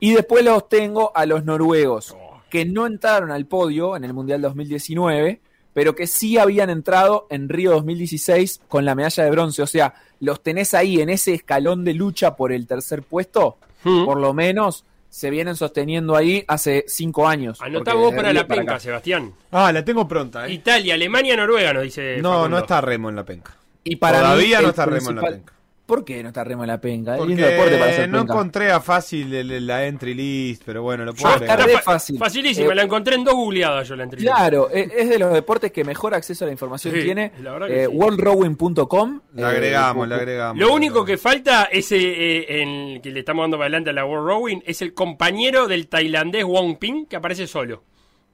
Y 0.00 0.12
después 0.14 0.44
los 0.44 0.68
tengo 0.68 1.12
a 1.16 1.24
los 1.24 1.44
noruegos, 1.46 2.14
que 2.50 2.66
no 2.66 2.86
entraron 2.86 3.30
al 3.30 3.46
podio 3.46 3.96
en 3.96 4.04
el 4.04 4.12
Mundial 4.12 4.42
2019, 4.42 5.40
pero 5.74 5.94
que 5.94 6.06
sí 6.06 6.38
habían 6.38 6.70
entrado 6.70 7.26
en 7.30 7.48
Río 7.50 7.72
2016 7.72 8.62
con 8.68 8.84
la 8.86 8.94
medalla 8.94 9.24
de 9.24 9.30
bronce. 9.30 9.60
O 9.62 9.66
sea, 9.66 9.94
los 10.20 10.42
tenés 10.42 10.72
ahí 10.72 11.00
en 11.02 11.10
ese 11.10 11.34
escalón 11.34 11.84
de 11.84 11.92
lucha 11.94 12.36
por 12.36 12.52
el 12.52 12.66
tercer 12.66 13.02
puesto, 13.02 13.58
Mm. 13.84 14.06
por 14.06 14.18
lo 14.18 14.32
menos 14.32 14.86
se 15.10 15.28
vienen 15.30 15.54
sosteniendo 15.56 16.16
ahí 16.16 16.42
hace 16.48 16.84
cinco 16.88 17.28
años. 17.28 17.60
Anotá 17.60 17.92
vos 17.94 18.14
para 18.14 18.32
la 18.32 18.46
penca, 18.46 18.62
acá. 18.72 18.80
Sebastián. 18.80 19.32
Ah, 19.52 19.70
la 19.72 19.84
tengo 19.84 20.08
pronta, 20.08 20.46
¿eh? 20.48 20.54
Italia, 20.54 20.94
Alemania, 20.94 21.36
Noruega, 21.36 21.72
nos 21.74 21.82
dice. 21.84 22.16
No, 22.22 22.30
Facundo. 22.30 22.48
no 22.48 22.58
está 22.58 22.80
Remo 22.80 23.10
en 23.10 23.16
la 23.16 23.24
penca. 23.24 23.54
Y 23.84 23.96
para 23.96 24.18
mí, 24.20 24.24
Todavía 24.24 24.62
no 24.62 24.68
está 24.70 24.86
Remo 24.86 25.10
en 25.10 25.16
la 25.16 25.22
penca. 25.22 25.52
¿Por 25.86 26.02
qué 26.02 26.22
no 26.22 26.28
está 26.30 26.42
Remo 26.44 26.62
en 26.64 26.68
la 26.68 26.80
penca? 26.80 27.16
Porque 27.16 27.34
lindo 27.34 27.46
deporte 27.46 27.76
para 27.76 27.90
hacer 27.90 28.08
no 28.08 28.18
penca. 28.20 28.32
encontré 28.32 28.70
a 28.72 28.80
fácil 28.80 29.34
el- 29.34 29.50
el- 29.50 29.66
la 29.66 29.84
entry 29.86 30.14
list, 30.14 30.62
pero 30.64 30.82
bueno, 30.82 31.04
lo 31.04 31.12
puedo 31.12 31.28
Ah, 31.28 31.34
agregar. 31.34 31.82
fácil. 31.82 32.16
Facilísima, 32.18 32.72
Eh, 32.72 32.74
la 32.74 32.82
encontré 32.84 33.16
en 33.16 33.24
dos 33.24 33.34
googleadas 33.34 33.86
yo 33.88 33.94
la 33.94 34.04
entrevista. 34.04 34.34
Claro, 34.34 34.70
e- 34.72 34.90
es 34.96 35.08
de 35.10 35.18
los 35.18 35.32
deportes 35.34 35.72
que 35.72 35.84
mejor 35.84 36.14
acceso 36.14 36.44
a 36.44 36.46
la 36.46 36.52
información 36.52 36.94
Sí, 36.94 37.02
tiene. 37.02 37.32
la 37.42 37.58
Eh, 37.68 37.86
sí. 37.90 37.96
worldrowing.com. 37.96 39.20
La 39.34 39.42
eh, 39.42 39.56
agregamos, 39.56 40.06
pu- 40.06 40.08
la 40.08 40.16
agregamos. 40.16 40.58
Lo 40.58 40.72
único 40.72 41.04
que 41.04 41.18
falta 41.18 41.64
es 41.64 41.92
eh, 41.92 41.98
eh, 42.00 42.62
en 42.62 43.02
que 43.02 43.10
le 43.10 43.20
estamos 43.20 43.42
dando 43.44 43.58
para 43.58 43.66
adelante 43.66 43.90
a 43.90 43.92
la 43.92 44.06
World 44.06 44.26
Rowing 44.26 44.58
es 44.64 44.80
el 44.82 44.94
compañero 44.94 45.68
del 45.68 45.88
tailandés 45.88 46.44
Wong 46.44 46.78
Ping 46.78 47.06
que 47.06 47.16
aparece 47.16 47.46
solo. 47.46 47.84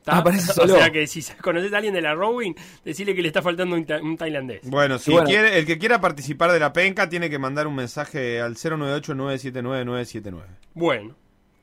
¿Tá? 0.05 0.19
Aparece 0.19 0.53
solo. 0.53 0.75
O 0.75 0.79
sea 0.79 0.91
que 0.91 1.07
si 1.07 1.23
conoces 1.43 1.73
a 1.73 1.77
alguien 1.77 1.93
de 1.95 2.01
la 2.03 2.15
Rowing, 2.15 2.55
decirle 2.85 3.15
que 3.15 3.23
le 3.23 3.29
está 3.29 3.43
faltando 3.43 3.77
un, 3.77 3.85
ta- 3.85 4.01
un 4.03 4.17
tailandés. 4.17 4.61
Bueno, 4.69 4.99
si 4.99 5.11
Y 5.11 5.15
bueno. 5.15 5.29
quiere, 5.29 5.59
el 5.59 5.67
que 5.67 5.79
quiera 5.79 6.01
participar 6.01 6.53
de 6.53 6.59
la 6.61 6.73
penca 6.73 7.09
tiene 7.09 7.29
que 7.29 7.39
mandar 7.39 7.67
un 7.67 7.75
mensaje 7.75 8.41
al 8.41 8.57
098-979-979. 8.57 10.43
Bueno, 10.75 11.17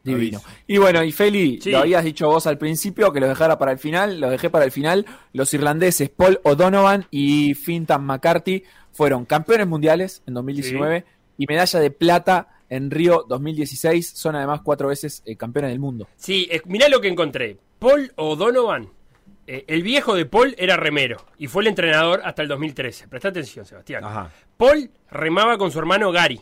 Divino. 0.03 0.41
Y 0.67 0.77
bueno, 0.77 1.03
y 1.03 1.11
Feli, 1.11 1.59
Sí. 1.61 1.71
lo 1.71 1.79
habías 1.79 2.03
dicho 2.03 2.27
vos 2.27 2.47
al 2.47 2.57
principio 2.57 3.11
que 3.11 3.19
lo 3.19 3.27
dejara 3.27 3.57
para 3.57 3.73
el 3.73 3.77
final, 3.77 4.21
lo 4.21 4.29
dejé 4.29 4.49
para 4.49 4.63
el 4.63 4.71
final. 4.71 5.05
Los 5.33 5.53
irlandeses 5.53 6.09
Paul 6.09 6.39
O'Donovan 6.43 7.05
y 7.11 7.53
Fintan 7.55 8.05
McCarthy 8.05 8.63
fueron 8.93 9.25
campeones 9.25 9.67
mundiales 9.67 10.21
en 10.25 10.33
2019 10.35 11.03
y 11.37 11.45
medalla 11.45 11.79
de 11.81 11.91
plata 11.91 12.47
en 12.69 12.91
Río 12.91 13.25
2016. 13.27 14.11
Son 14.15 14.35
además 14.35 14.61
cuatro 14.63 14.87
veces 14.89 15.21
eh, 15.25 15.35
campeones 15.35 15.71
del 15.71 15.79
mundo. 15.79 16.07
sí, 16.15 16.47
eh, 16.51 16.61
mirá 16.65 16.89
lo 16.89 17.01
que 17.01 17.07
encontré. 17.07 17.57
Paul 17.79 18.11
O'Donovan, 18.15 18.89
eh, 19.45 19.63
el 19.67 19.83
viejo 19.83 20.15
de 20.15 20.25
Paul 20.25 20.55
era 20.57 20.75
remero 20.77 21.25
y 21.37 21.47
fue 21.47 21.61
el 21.63 21.67
entrenador 21.67 22.21
hasta 22.25 22.41
el 22.41 22.47
2013. 22.47 23.07
Presta 23.07 23.29
atención, 23.29 23.65
Sebastián. 23.65 24.03
Ajá. 24.03 24.31
Paul 24.57 24.89
remaba 25.11 25.57
con 25.57 25.71
su 25.71 25.79
hermano 25.79 26.11
Gary. 26.11 26.41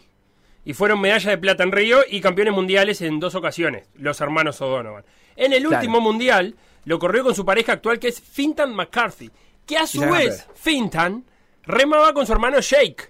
Y 0.67 0.73
fueron 0.73 0.99
medalla 0.99 1.29
de 1.29 1.37
plata 1.37 1.61
en 1.61 1.71
Río 1.71 1.99
y 2.09 2.21
campeones 2.21 2.51
mundiales 2.55 2.99
en 3.01 3.19
dos 3.19 3.35
ocasiones, 3.35 3.87
los 3.93 4.19
hermanos 4.19 4.59
O'Donovan. 4.61 5.05
En 5.35 5.53
el 5.53 5.61
Claro. 5.61 5.75
último 5.77 6.01
mundial 6.01 6.55
lo 6.85 6.97
corrió 6.97 7.23
con 7.23 7.35
su 7.35 7.45
pareja 7.45 7.73
actual 7.73 7.99
que 7.99 8.07
es 8.07 8.19
Fintan 8.19 8.73
McCarthy, 8.73 9.29
que 9.67 9.77
a 9.77 9.85
su 9.85 10.01
vez. 10.01 10.47
Fintan 10.55 11.23
remaba 11.63 12.13
con 12.13 12.25
su 12.25 12.31
hermano 12.33 12.59
Jake. 12.61 13.09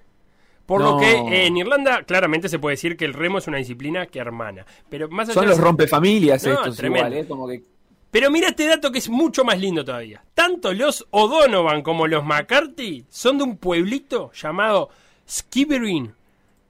Por 0.66 0.82
lo 0.82 0.98
que 0.98 1.12
eh, 1.12 1.46
en 1.46 1.58
Irlanda 1.58 2.04
claramente 2.04 2.50
se 2.50 2.58
puede 2.58 2.74
decir 2.74 2.98
que 2.98 3.06
el 3.06 3.14
remo 3.14 3.38
es 3.38 3.48
una 3.48 3.58
disciplina 3.58 4.08
que 4.08 4.20
hermana. 4.20 4.66
Pero 4.90 5.08
más 5.10 5.30
allá 5.30 5.36
Son 5.36 5.48
los 5.48 5.60
rompefamilias 5.60 6.44
No, 6.44 6.54
estos 6.54 6.78
tremendo. 6.78 7.08
igual, 7.10 7.24
¿eh? 7.24 7.28
Como 7.28 7.48
que 7.48 7.64
pero 8.16 8.32
mira 8.32 8.48
este 8.48 8.66
dato 8.66 8.94
que 8.94 9.00
es 9.00 9.10
mucho 9.10 9.44
más 9.44 9.60
lindo 9.60 9.84
todavía. 9.84 10.24
Tanto 10.34 10.74
los 10.74 11.06
O'Donovan 11.12 11.82
como 11.82 12.08
los 12.08 12.24
McCarthy 12.24 13.06
son 13.10 13.38
de 13.38 13.44
un 13.44 13.58
pueblito 13.58 14.32
llamado 14.32 14.88
Skibbereen, 15.30 16.14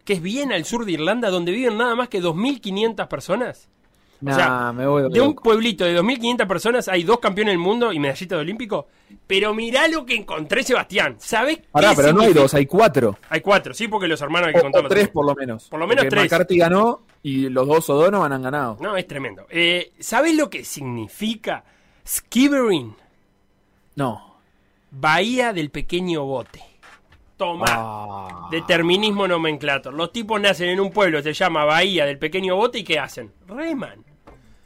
que 0.03 0.13
es 0.13 0.23
bien 0.23 0.51
al 0.51 0.65
sur 0.65 0.85
de 0.85 0.93
Irlanda, 0.93 1.29
donde 1.29 1.51
viven 1.51 1.77
nada 1.77 1.93
más 1.93 2.09
que 2.09 2.19
2.500 2.19 3.07
personas. 3.07 3.69
Nah, 4.25 4.31
o 4.33 4.35
sea, 4.35 4.73
me 4.73 4.87
voy 4.87 5.11
de 5.11 5.21
un 5.21 5.35
pueblito 5.35 5.85
de 5.85 5.99
2.500 5.99 6.47
personas 6.47 6.87
hay 6.87 7.03
dos 7.03 7.19
campeones 7.19 7.51
del 7.53 7.59
mundo 7.59 7.93
y 7.93 7.99
medallita 7.99 8.35
de 8.35 8.41
olímpico. 8.41 8.87
Pero 9.27 9.53
mirá 9.53 9.87
lo 9.87 10.05
que 10.05 10.15
encontré, 10.15 10.63
Sebastián. 10.63 11.15
¿Sabés 11.19 11.59
pero 11.71 12.11
no 12.13 12.21
hay 12.21 12.33
dos, 12.33 12.53
hay 12.53 12.65
cuatro. 12.65 13.17
Hay 13.29 13.41
cuatro, 13.41 13.73
sí, 13.73 13.87
porque 13.87 14.07
los 14.07 14.19
hermanos 14.21 14.47
hay 14.47 14.53
que 14.53 14.59
O, 14.59 14.61
o 14.61 14.63
contarlos. 14.63 14.89
tres 14.89 15.03
también. 15.05 15.13
por 15.13 15.25
lo 15.25 15.35
menos. 15.35 15.69
Por 15.69 15.79
lo 15.79 15.87
menos 15.87 16.03
Porque 16.05 16.09
tres. 16.15 16.23
McCarthy 16.23 16.57
ganó 16.57 17.01
y 17.21 17.49
los 17.49 17.67
dos 17.67 17.89
O'Donovan 17.89 18.33
han 18.33 18.41
ganado. 18.41 18.77
No, 18.79 18.97
es 18.97 19.07
tremendo. 19.07 19.45
Eh, 19.49 19.93
¿Sabés 19.99 20.35
lo 20.35 20.49
que 20.49 20.63
significa 20.63 21.63
Skibbereen? 22.07 22.95
No. 23.95 24.37
Bahía 24.91 25.53
del 25.53 25.69
pequeño 25.69 26.23
bote. 26.25 26.61
Toma. 27.37 27.65
Ah. 27.67 28.47
Determinismo 28.49 29.27
nomenclator. 29.27 29.93
Los 29.93 30.11
tipos 30.11 30.39
nacen 30.39 30.69
en 30.69 30.79
un 30.79 30.91
pueblo, 30.91 31.21
se 31.21 31.33
llama 31.33 31.65
Bahía 31.65 32.05
del 32.05 32.17
Pequeño 32.17 32.55
Bote, 32.55 32.79
¿y 32.79 32.83
qué 32.85 32.97
hacen? 32.97 33.33
Reman. 33.47 34.03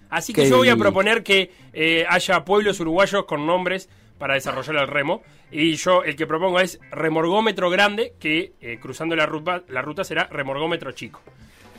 Así 0.09 0.33
que 0.33 0.49
yo 0.49 0.57
voy 0.57 0.69
a 0.69 0.75
proponer 0.75 1.23
que 1.23 1.51
eh, 1.73 2.05
haya 2.09 2.43
pueblos 2.43 2.79
uruguayos 2.79 3.25
con 3.25 3.45
nombres 3.45 3.89
para 4.17 4.33
desarrollar 4.33 4.75
el 4.77 4.87
remo. 4.87 5.21
Y 5.51 5.75
yo 5.75 6.03
el 6.03 6.15
que 6.15 6.27
propongo 6.27 6.59
es 6.59 6.79
remorgómetro 6.91 7.69
grande, 7.69 8.13
que 8.19 8.53
eh, 8.61 8.77
cruzando 8.81 9.15
la 9.15 9.25
ruta, 9.25 9.63
la 9.69 9.81
ruta 9.81 10.03
será 10.03 10.25
remorgómetro 10.25 10.91
chico. 10.91 11.21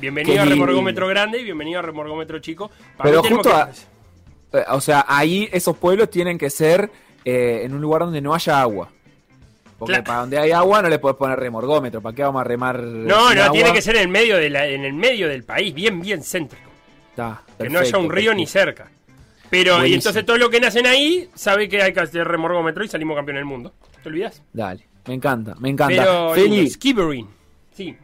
Bienvenido 0.00 0.34
Qué 0.34 0.40
a 0.40 0.44
lindo. 0.44 0.64
remorgómetro 0.64 1.06
grande 1.08 1.40
y 1.40 1.44
bienvenido 1.44 1.78
a 1.78 1.82
remorgómetro 1.82 2.38
chico. 2.38 2.70
Para 2.96 3.10
Pero 3.10 3.22
justo 3.22 3.50
que- 3.50 3.54
a- 3.56 3.70
Eh, 4.52 4.64
O 4.70 4.80
sea, 4.80 5.04
ahí 5.06 5.48
esos 5.52 5.76
pueblos 5.76 6.10
tienen 6.10 6.36
que 6.38 6.50
ser 6.50 6.90
eh, 7.24 7.60
en 7.64 7.74
un 7.74 7.80
lugar 7.80 8.00
donde 8.02 8.20
no 8.20 8.34
haya 8.34 8.60
agua. 8.60 8.88
Porque 9.78 9.92
Claro. 9.92 10.04
para 10.04 10.18
donde 10.20 10.38
hay 10.38 10.50
agua 10.52 10.82
no 10.82 10.88
le 10.88 10.98
puedes 10.98 11.16
poner 11.18 11.38
remorgómetro. 11.38 12.00
¿Para 12.00 12.16
qué 12.16 12.22
vamos 12.22 12.40
a 12.40 12.44
remar? 12.44 12.80
No, 12.82 13.32
no, 13.34 13.42
agua? 13.42 13.52
tiene 13.52 13.72
que 13.72 13.82
ser 13.82 13.96
en 13.96 14.02
el 14.02 14.08
medio 14.08 14.36
de 14.38 14.50
la- 14.50 14.66
en 14.66 14.84
el 14.84 14.92
medio 14.94 15.28
del 15.28 15.44
país, 15.44 15.72
bien, 15.74 16.00
bien 16.00 16.22
céntrico. 16.24 16.69
Está, 17.10 17.42
que 17.58 17.68
no 17.68 17.78
haya 17.80 17.98
un 17.98 18.10
río 18.10 18.34
ni 18.34 18.46
cerca. 18.46 18.90
Pero, 19.50 19.84
y 19.84 19.94
entonces 19.94 20.24
todos 20.24 20.38
los 20.38 20.48
que 20.48 20.60
nacen 20.60 20.86
ahí 20.86 21.28
sabe 21.34 21.68
que 21.68 21.82
hay 21.82 21.92
que 21.92 22.00
hacer 22.00 22.26
remorgómetro 22.26 22.84
y 22.84 22.88
salimos 22.88 23.16
campeón 23.16 23.36
del 23.36 23.44
mundo. 23.44 23.72
¿Te 24.02 24.08
olvidas? 24.08 24.40
Dale, 24.52 24.86
me 25.08 25.14
encanta, 25.14 25.54
me 25.58 25.70
encanta. 25.70 25.94
Pero, 26.02 26.34
Feli. 26.34 26.70
Sí. 27.74 27.96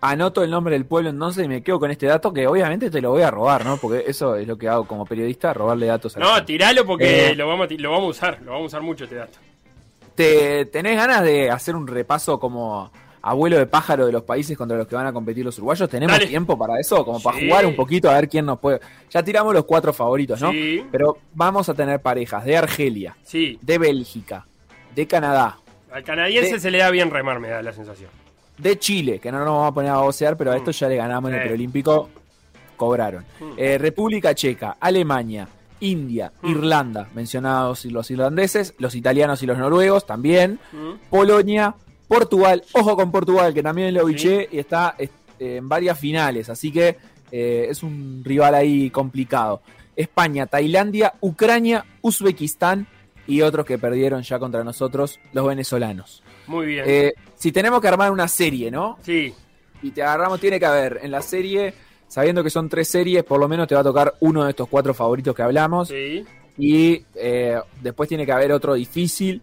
anoto 0.00 0.42
el 0.42 0.50
nombre 0.50 0.74
del 0.74 0.86
pueblo 0.86 1.10
entonces 1.10 1.44
y 1.44 1.48
me 1.48 1.62
quedo 1.62 1.78
con 1.80 1.90
este 1.90 2.06
dato 2.06 2.32
que 2.32 2.46
obviamente 2.46 2.90
te 2.90 3.00
lo 3.02 3.10
voy 3.10 3.22
a 3.22 3.30
robar, 3.30 3.64
¿no? 3.64 3.76
Porque 3.76 4.04
eso 4.06 4.36
es 4.36 4.46
lo 4.46 4.56
que 4.56 4.68
hago 4.68 4.86
como 4.86 5.04
periodista, 5.04 5.52
robarle 5.52 5.86
datos 5.86 6.16
a 6.16 6.20
la 6.20 6.26
No, 6.26 6.44
tiralo 6.44 6.86
porque 6.86 7.30
Eh. 7.30 7.34
lo, 7.34 7.46
vamos 7.48 7.68
a, 7.70 7.74
lo 7.74 7.90
vamos 7.90 8.06
a 8.06 8.10
usar. 8.10 8.42
Lo 8.42 8.52
vamos 8.52 8.64
a 8.64 8.66
usar 8.76 8.82
mucho 8.82 9.04
este 9.04 9.16
dato. 9.16 9.38
¿Te, 10.14 10.64
¿Tenés 10.66 10.96
ganas 10.96 11.22
de 11.22 11.50
hacer 11.50 11.76
un 11.76 11.86
repaso 11.86 12.38
como 12.40 12.90
abuelo 13.28 13.58
de 13.58 13.66
pájaro 13.66 14.06
de 14.06 14.12
los 14.12 14.22
países 14.22 14.56
contra 14.56 14.76
los 14.76 14.86
que 14.86 14.94
van 14.96 15.06
a 15.06 15.12
competir 15.12 15.44
los 15.44 15.56
uruguayos? 15.58 15.88
¿Tenemos 15.88 16.14
Dale. 16.16 16.26
tiempo 16.26 16.56
para 16.58 16.78
eso? 16.80 17.04
Como 17.04 17.20
para 17.20 17.38
Sí. 17.38 17.46
jugar 17.48 17.66
un 17.66 17.74
poquito 17.76 18.08
a 18.10 18.14
ver 18.14 18.28
quién 18.28 18.46
nos 18.46 18.58
puede... 18.58 18.80
Ya 19.10 19.22
tiramos 19.22 19.52
los 19.54 19.64
cuatro 19.64 19.92
favoritos, 19.92 20.40
¿no? 20.40 20.52
Sí. 20.52 20.84
Pero 20.90 21.18
vamos 21.34 21.68
a 21.68 21.74
tener 21.74 22.00
parejas 22.00 22.44
de 22.44 22.56
Argelia, 22.56 23.16
Sí. 23.22 23.58
de 23.62 23.78
Bélgica, 23.78 24.46
de 24.94 25.06
Canadá, 25.06 25.58
Al 25.92 26.04
canadiense 26.04 26.54
De- 26.54 26.60
se 26.60 26.70
le 26.70 26.78
da 26.78 26.90
bien 26.90 27.10
remar, 27.10 27.40
me 27.40 27.48
da 27.48 27.62
la 27.62 27.72
sensación. 27.72 28.10
de 28.58 28.78
Chile, 28.78 29.18
que 29.18 29.30
no 29.32 29.38
nos 29.38 29.48
vamos 29.48 29.68
a 29.70 29.72
poner 29.72 29.90
a 29.90 29.98
vocear, 29.98 30.36
pero 30.36 30.52
a 30.52 30.56
esto 30.56 30.70
ya 30.70 30.88
le 30.88 30.96
ganamos 30.96 31.30
en 31.30 31.36
el 31.36 31.42
Eh. 31.42 31.44
preolímpico, 31.46 32.08
cobraron. 32.76 33.24
Eh, 33.56 33.78
República 33.78 34.34
Checa, 34.34 34.76
Alemania, 34.80 35.48
India, 35.80 36.32
Irlanda, 36.42 37.08
mencionados 37.14 37.84
los 37.86 38.10
irlandeses, 38.10 38.74
los 38.78 38.94
italianos 38.94 39.42
y 39.42 39.46
los 39.46 39.58
noruegos 39.58 40.06
también, 40.06 40.58
Mm. 40.72 41.08
Polonia, 41.10 41.74
Portugal, 42.08 42.62
ojo 42.72 42.96
con 42.96 43.10
Portugal, 43.10 43.52
que 43.52 43.62
también 43.62 43.92
lo 43.94 44.04
biché 44.04 44.48
y 44.50 44.58
está 44.58 44.94
eh, 44.98 45.08
en 45.38 45.68
varias 45.68 45.98
finales, 45.98 46.48
así 46.48 46.70
que 46.70 46.96
eh, 47.30 47.66
es 47.68 47.82
un 47.82 48.22
rival 48.24 48.54
ahí 48.54 48.90
complicado. 48.90 49.62
España, 49.94 50.46
Tailandia, 50.46 51.14
Ucrania, 51.20 51.84
Uzbekistán 52.02 52.86
y 53.26 53.40
otros 53.40 53.66
que 53.66 53.78
perdieron 53.78 54.22
ya 54.22 54.38
contra 54.38 54.62
nosotros, 54.62 55.18
los 55.32 55.46
venezolanos. 55.46 56.22
Muy 56.46 56.66
bien. 56.66 56.84
Eh, 56.86 57.14
si 57.34 57.50
tenemos 57.50 57.80
que 57.80 57.88
armar 57.88 58.12
una 58.12 58.28
serie, 58.28 58.70
¿no? 58.70 58.98
sí. 59.02 59.34
Y 59.82 59.90
te 59.90 60.02
agarramos, 60.02 60.40
tiene 60.40 60.58
que 60.58 60.64
haber 60.64 61.00
en 61.02 61.10
la 61.10 61.20
serie, 61.20 61.74
sabiendo 62.08 62.42
que 62.42 62.48
son 62.48 62.68
tres 62.68 62.88
series, 62.88 63.22
por 63.24 63.38
lo 63.38 63.46
menos 63.46 63.68
te 63.68 63.74
va 63.74 63.82
a 63.82 63.84
tocar 63.84 64.14
uno 64.20 64.42
de 64.44 64.50
estos 64.50 64.68
cuatro 64.68 64.94
favoritos 64.94 65.34
que 65.34 65.42
hablamos. 65.42 65.88
Sí. 65.88 66.24
Y 66.58 67.04
eh, 67.14 67.60
después 67.82 68.08
tiene 68.08 68.24
que 68.24 68.32
haber 68.32 68.52
otro 68.52 68.74
difícil. 68.74 69.42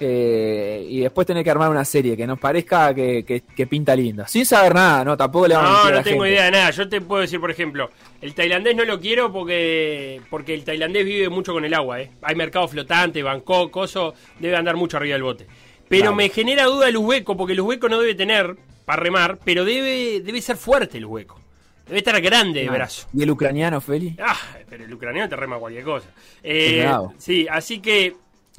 Eh, 0.00 0.86
y 0.88 1.00
después 1.00 1.26
tener 1.26 1.42
que 1.44 1.50
armar 1.50 1.68
una 1.70 1.84
serie 1.84 2.16
que 2.16 2.26
nos 2.26 2.38
parezca 2.38 2.94
que, 2.94 3.24
que- 3.24 3.40
que 3.42 3.66
pinta 3.66 3.94
linda. 3.96 4.26
Sin 4.28 4.46
saber 4.46 4.74
nada, 4.74 5.04
¿no? 5.04 5.16
Tampoco 5.16 5.48
le 5.48 5.54
vamos 5.54 5.70
a 5.70 5.72
No, 5.72 5.80
a 5.80 5.90
no 5.90 5.96
la 5.96 6.02
tengo 6.02 6.22
gente. 6.24 6.34
idea 6.34 6.44
de 6.46 6.50
nada. 6.52 6.70
Yo 6.70 6.88
te 6.88 7.00
puedo 7.00 7.22
decir, 7.22 7.40
por 7.40 7.50
ejemplo, 7.50 7.90
el 8.20 8.34
tailandés 8.34 8.76
no 8.76 8.84
lo 8.84 9.00
quiero 9.00 9.32
porque 9.32 10.20
porque 10.30 10.54
el 10.54 10.64
tailandés 10.64 11.04
vive 11.04 11.28
mucho 11.28 11.52
con 11.52 11.64
el 11.64 11.74
agua, 11.74 12.00
¿eh? 12.00 12.10
Hay 12.22 12.34
mercado 12.36 12.68
flotante, 12.68 13.22
Bangkok, 13.22 13.70
coso, 13.70 14.14
debe 14.38 14.56
andar 14.56 14.76
mucho 14.76 14.96
arriba 14.96 15.14
del 15.14 15.22
bote. 15.22 15.46
Pero 15.88 16.02
Claro. 16.02 16.16
me 16.16 16.28
genera 16.28 16.64
duda 16.64 16.88
el 16.88 16.96
uzbeco, 16.96 17.36
porque 17.36 17.54
el 17.54 17.60
uzbeco 17.60 17.88
no 17.88 17.98
debe 17.98 18.14
tener 18.14 18.56
para 18.84 19.02
remar, 19.02 19.38
pero 19.44 19.64
debe, 19.64 20.20
debe 20.20 20.40
ser 20.42 20.56
fuerte 20.56 20.98
el 20.98 21.06
uzbeco. 21.06 21.40
Debe 21.86 21.98
estar 21.98 22.20
grande 22.20 22.60
de 22.60 22.68
Ah, 22.68 22.72
brazo. 22.72 23.08
¿Y 23.14 23.22
el 23.22 23.30
ucraniano, 23.30 23.80
Feli? 23.80 24.14
Ah, 24.22 24.36
pero 24.68 24.84
el 24.84 24.92
ucraniano 24.92 25.28
te 25.28 25.36
rema 25.36 25.56
cualquier 25.58 25.84
cosa. 25.84 26.08
Eh, 26.42 26.86
sí, 27.16 27.46
así 27.50 27.80
que 27.80 28.14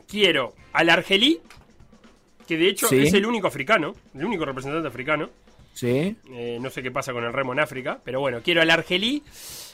quiero 0.09 0.53
al 0.73 0.89
argelí, 0.89 1.39
que 2.47 2.57
de 2.57 2.67
hecho 2.69 2.87
Sí. 2.87 2.99
es 3.03 3.13
el 3.13 3.25
único 3.25 3.47
africano, 3.47 3.93
el 4.15 4.25
único 4.25 4.45
representante 4.45 4.87
africano. 4.87 5.29
Sí. 5.73 6.15
Eh, 6.31 6.57
no 6.59 6.69
sé 6.69 6.81
qué 6.83 6.91
pasa 6.91 7.13
con 7.13 7.23
el 7.23 7.31
remo 7.31 7.53
en 7.53 7.59
África, 7.59 7.99
pero 8.03 8.19
bueno, 8.19 8.39
quiero 8.43 8.61
al 8.61 8.69
argelí. 8.69 9.23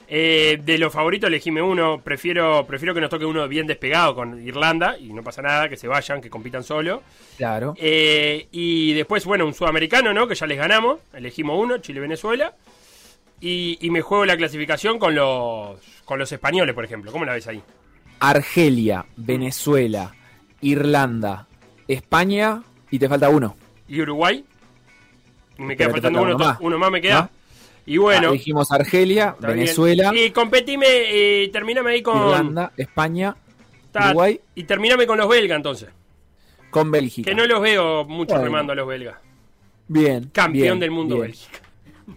Eh, 0.08 0.60
de 0.64 0.78
los 0.78 0.94
favoritos 0.94 1.28
elegime 1.30 1.64
uno. 1.64 2.00
Prefiero, 2.04 2.64
prefiero 2.68 2.94
que 2.94 3.02
nos 3.02 3.10
toque 3.10 3.26
uno 3.26 3.48
bien 3.48 3.66
despegado 3.66 4.14
con 4.14 4.40
Irlanda 4.46 4.98
y 5.00 5.12
no 5.14 5.24
pasa 5.24 5.42
nada, 5.42 5.68
que 5.68 5.78
se 5.78 5.88
vayan, 5.88 6.22
que 6.22 6.30
compitan 6.30 6.64
solo. 6.64 7.02
Claro. 7.38 7.74
Eh, 7.78 8.48
y 8.52 8.94
después, 8.94 9.26
bueno, 9.26 9.48
un 9.48 9.56
sudamericano, 9.56 10.14
¿no? 10.14 10.28
Que 10.28 10.36
ya 10.36 10.46
les 10.46 10.60
ganamos. 10.60 11.00
Elegimos 11.12 11.58
uno, 11.60 11.80
Chile-Venezuela. 11.80 12.54
Y, 13.42 13.80
y 13.82 13.90
me 13.90 14.02
juego 14.02 14.26
la 14.26 14.38
clasificación 14.38 15.00
con 15.00 15.16
los, 15.16 15.80
con 16.06 16.20
los 16.20 16.32
españoles, 16.32 16.76
por 16.76 16.86
ejemplo. 16.86 17.12
¿Cómo 17.12 17.26
la 17.26 17.34
ves 17.34 17.48
ahí? 17.48 17.62
Argelia, 18.20 19.06
Venezuela, 19.18 20.14
Irlanda, 20.70 21.48
España 21.88 22.62
y 22.92 23.00
te 23.00 23.08
falta 23.08 23.30
uno. 23.30 23.56
¿Y 23.88 24.02
Uruguay? 24.02 24.44
Me 25.58 25.78
queda 25.78 25.88
Pero 25.88 25.94
te 25.96 26.02
faltando 26.02 26.20
falta 26.20 26.36
uno, 26.36 26.36
uno 26.36 26.46
más. 26.46 26.58
uno 26.62 26.80
más 26.80 26.92
me 26.92 27.02
queda. 27.02 27.20
¿Ah? 27.20 27.30
Y 27.86 27.98
bueno, 27.98 28.30
Ah, 28.30 28.32
dijimos 28.32 28.72
Argelia, 28.72 29.36
bien. 29.40 29.54
Venezuela, 29.54 30.12
Y 30.16 30.32
competime, 30.32 30.86
eh, 30.90 31.50
terminame 31.54 31.92
ahí 31.92 32.02
con. 32.02 32.18
Irlanda, 32.18 32.72
España, 32.78 33.36
Ta- 33.92 34.08
Uruguay 34.08 34.40
Y 34.56 34.64
terminame 34.64 35.06
con 35.06 35.18
los 35.20 35.30
belgas 35.30 35.56
entonces. 35.58 35.90
con 36.72 36.90
Bélgica. 36.92 37.30
Que 37.30 37.36
no 37.36 37.46
los 37.46 37.62
veo 37.62 38.04
mucho 38.06 38.34
Bueno. 38.34 38.46
remando 38.46 38.74
a 38.74 38.76
los 38.76 38.88
belgas. 38.88 39.16
Bien. 39.88 40.30
Campeón 40.34 40.64
bien, 40.64 40.80
del 40.80 40.92
mundo 40.92 41.16
bien. 41.16 41.28
Bélgica. 41.28 41.60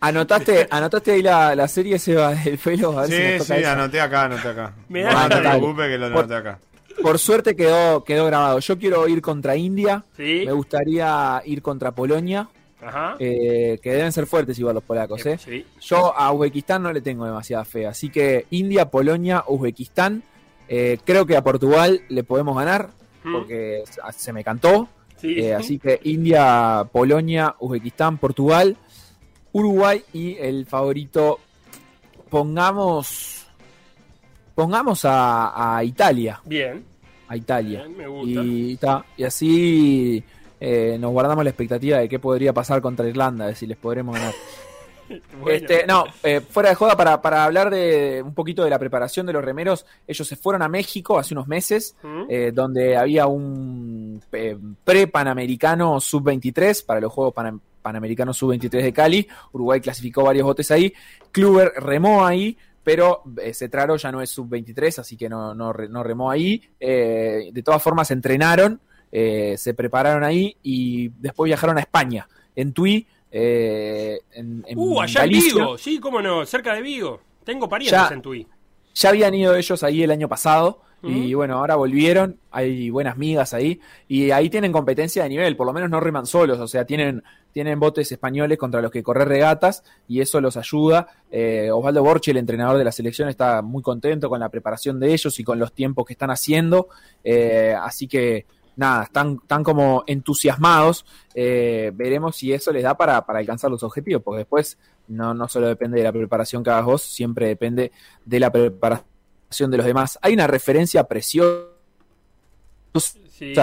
¿Anotaste, 0.00 0.66
anotaste 0.70 1.12
ahí 1.12 1.22
la, 1.22 1.54
la 1.54 1.68
serie 1.68 1.98
Seba 1.98 2.34
del 2.34 2.58
pelo? 2.58 2.98
A 2.98 3.02
ver 3.02 3.10
si 3.10 3.16
nos 3.22 3.32
Sí, 3.32 3.38
toca 3.38 3.58
sí, 3.60 3.64
anoté 3.64 4.00
acá, 4.00 4.24
anoté 4.24 4.48
acá. 4.48 4.74
Me 4.88 5.02
no, 5.02 5.12
da- 5.12 5.22
no 5.22 5.28
te 5.28 5.34
Dale. 5.42 5.58
preocupes 5.58 5.88
que 5.88 5.98
lo 5.98 6.06
anoté 6.06 6.34
acá. 6.34 6.58
Por 7.02 7.18
suerte 7.18 7.54
quedó, 7.56 8.02
quedó 8.04 8.26
grabado. 8.26 8.58
Yo 8.60 8.78
quiero 8.78 9.06
ir 9.08 9.20
contra 9.22 9.56
India. 9.56 10.04
Sí. 10.16 10.42
Me 10.46 10.52
gustaría 10.52 11.40
ir 11.44 11.62
contra 11.62 11.92
Polonia. 11.92 12.48
Ajá. 12.80 13.16
eh, 13.18 13.80
que 13.82 13.90
deben 13.90 14.12
ser 14.12 14.26
fuertes 14.26 14.56
igual 14.58 14.76
los 14.76 14.84
polacos, 14.84 15.26
¿eh? 15.26 15.36
Sí. 15.36 15.66
Yo 15.80 16.16
a 16.16 16.32
Uzbekistán 16.32 16.80
no 16.84 16.92
le 16.92 17.00
tengo 17.00 17.24
demasiada 17.24 17.64
fe. 17.64 17.86
Así 17.88 18.08
que 18.08 18.46
India, 18.50 18.88
Polonia, 18.88 19.42
Uzbekistán. 19.48 20.22
eh, 20.68 20.96
creo 21.04 21.26
que 21.26 21.36
a 21.36 21.42
Portugal 21.42 22.02
le 22.08 22.22
podemos 22.22 22.56
ganar. 22.56 22.90
Mm. 23.24 23.32
Porque 23.32 23.82
se 24.16 24.32
me 24.32 24.44
cantó. 24.44 24.88
Sí. 25.16 25.40
Eh, 25.40 25.54
así 25.54 25.80
que 25.80 25.98
India, 26.04 26.86
Polonia, 26.92 27.56
Uzbekistán, 27.58 28.16
Portugal, 28.18 28.76
Uruguay 29.50 30.04
y 30.12 30.36
el 30.36 30.64
favorito, 30.64 31.40
pongamos, 32.30 33.37
pongamos 34.58 35.04
a, 35.04 35.76
a 35.76 35.84
Italia, 35.84 36.40
Bien. 36.44 36.84
a 37.28 37.36
Italia. 37.36 37.84
Bien, 37.84 37.96
me 37.96 38.08
gusta. 38.08 38.40
Y, 38.42 38.76
ta, 38.76 39.04
y 39.16 39.22
así 39.22 40.24
eh, 40.58 40.96
nos 40.98 41.12
guardamos 41.12 41.44
la 41.44 41.50
expectativa 41.50 41.98
de 41.98 42.08
qué 42.08 42.18
podría 42.18 42.52
pasar 42.52 42.80
contra 42.82 43.06
Irlanda, 43.06 43.46
de 43.46 43.54
si 43.54 43.68
les 43.68 43.76
podremos 43.76 44.16
ganar. 44.16 44.34
Bueno. 45.40 45.56
Este, 45.56 45.86
no, 45.86 46.04
eh, 46.22 46.42
fuera 46.42 46.68
de 46.68 46.74
joda, 46.74 46.94
para, 46.94 47.22
para 47.22 47.42
hablar 47.44 47.70
de 47.70 48.20
un 48.22 48.34
poquito 48.34 48.62
de 48.62 48.68
la 48.68 48.78
preparación 48.78 49.24
de 49.24 49.32
los 49.32 49.42
remeros, 49.42 49.86
ellos 50.06 50.28
se 50.28 50.36
fueron 50.36 50.60
a 50.60 50.68
México 50.68 51.18
hace 51.18 51.32
unos 51.32 51.48
meses, 51.48 51.96
¿Mm? 52.02 52.22
eh, 52.28 52.50
donde 52.52 52.94
había 52.94 53.26
un 53.26 54.20
eh, 54.32 54.54
pre-panamericano 54.84 55.98
sub-23 55.98 56.84
para 56.84 57.00
los 57.00 57.10
Juegos 57.10 57.32
Pana- 57.32 57.58
Panamericanos 57.80 58.36
sub-23 58.36 58.82
de 58.82 58.92
Cali. 58.92 59.26
Uruguay 59.52 59.80
clasificó 59.80 60.24
varios 60.24 60.44
botes 60.44 60.70
ahí. 60.70 60.92
Kluber 61.32 61.72
remó 61.76 62.26
ahí, 62.26 62.54
pero 62.88 63.22
eh, 63.42 63.52
Cetraro 63.52 63.96
ya 63.98 64.10
no 64.10 64.22
es 64.22 64.30
sub-23, 64.30 65.00
así 65.00 65.14
que 65.14 65.28
no, 65.28 65.54
no, 65.54 65.74
re- 65.74 65.90
no 65.90 66.02
remó 66.02 66.30
ahí. 66.30 66.62
Eh, 66.80 67.50
de 67.52 67.62
todas 67.62 67.82
formas, 67.82 68.10
entrenaron, 68.10 68.80
eh, 69.12 69.56
se 69.58 69.74
prepararon 69.74 70.24
ahí 70.24 70.56
y 70.62 71.10
después 71.10 71.50
viajaron 71.50 71.76
a 71.76 71.80
España, 71.82 72.26
en 72.56 72.72
Tui. 72.72 73.06
eh, 73.30 74.20
en, 74.32 74.64
en 74.66 74.78
Uh, 74.78 75.02
allá 75.02 75.24
en. 75.24 75.28
Vigo. 75.28 75.76
Sí, 75.76 76.00
cómo 76.00 76.22
no, 76.22 76.46
cerca 76.46 76.72
de 76.72 76.80
Vigo. 76.80 77.20
Tengo 77.44 77.68
parientes 77.68 78.08
Ya. 78.08 78.14
en 78.14 78.22
Tui. 78.22 78.46
Ya 78.94 79.10
habían 79.10 79.34
ido 79.34 79.54
ellos 79.54 79.82
ahí 79.82 80.02
el 80.02 80.10
año 80.10 80.26
pasado 80.26 80.80
y 81.02 81.32
bueno, 81.34 81.58
ahora 81.58 81.76
volvieron, 81.76 82.38
hay 82.50 82.90
buenas 82.90 83.16
migas 83.16 83.54
ahí 83.54 83.80
y 84.08 84.32
ahí 84.32 84.50
tienen 84.50 84.72
competencia 84.72 85.22
de 85.22 85.28
nivel, 85.28 85.56
por 85.56 85.66
lo 85.66 85.72
menos 85.72 85.90
no 85.90 86.00
reman 86.00 86.26
solos, 86.26 86.58
o 86.58 86.66
sea, 86.66 86.84
tienen, 86.84 87.22
tienen 87.52 87.78
botes 87.78 88.10
españoles 88.10 88.58
contra 88.58 88.82
los 88.82 88.90
que 88.90 89.02
correr 89.02 89.28
regatas 89.28 89.84
y 90.08 90.20
eso 90.20 90.40
los 90.40 90.56
ayuda. 90.56 91.06
Eh, 91.30 91.70
Osvaldo 91.72 92.02
Borchi, 92.02 92.32
el 92.32 92.38
entrenador 92.38 92.78
de 92.78 92.84
la 92.84 92.92
selección, 92.92 93.28
está 93.28 93.62
muy 93.62 93.82
contento 93.82 94.28
con 94.28 94.40
la 94.40 94.48
preparación 94.48 94.98
de 94.98 95.12
ellos 95.12 95.38
y 95.38 95.44
con 95.44 95.58
los 95.58 95.72
tiempos 95.72 96.04
que 96.04 96.14
están 96.14 96.30
haciendo, 96.30 96.88
Eh, 97.22 97.74
así 97.80 98.08
que 98.08 98.46
nada, 98.76 99.04
están, 99.04 99.38
están 99.42 99.62
como 99.62 100.04
entusiasmados. 100.06 101.04
Eh, 101.34 101.92
veremos 101.94 102.36
si 102.36 102.52
eso 102.52 102.72
les 102.72 102.82
da 102.82 102.96
para, 102.96 103.24
para 103.26 103.40
alcanzar 103.40 103.70
los 103.70 103.82
objetivos, 103.82 104.22
porque 104.22 104.38
después 104.38 104.78
no, 105.08 105.34
no 105.34 105.48
solo 105.48 105.66
depende 105.66 105.98
de 105.98 106.04
la 106.04 106.12
preparación 106.12 106.62
que 106.62 106.70
hagas 106.70 106.84
vos, 106.84 107.02
siempre 107.02 107.48
depende 107.48 107.92
de 108.24 108.40
la 108.40 108.50
preparación 108.50 109.17
de 109.50 109.76
los 109.76 109.86
demás. 109.86 110.18
Hay 110.22 110.34
una 110.34 110.46
referencia 110.46 111.04
preciosa 111.04 111.64
Sí. 113.30 113.54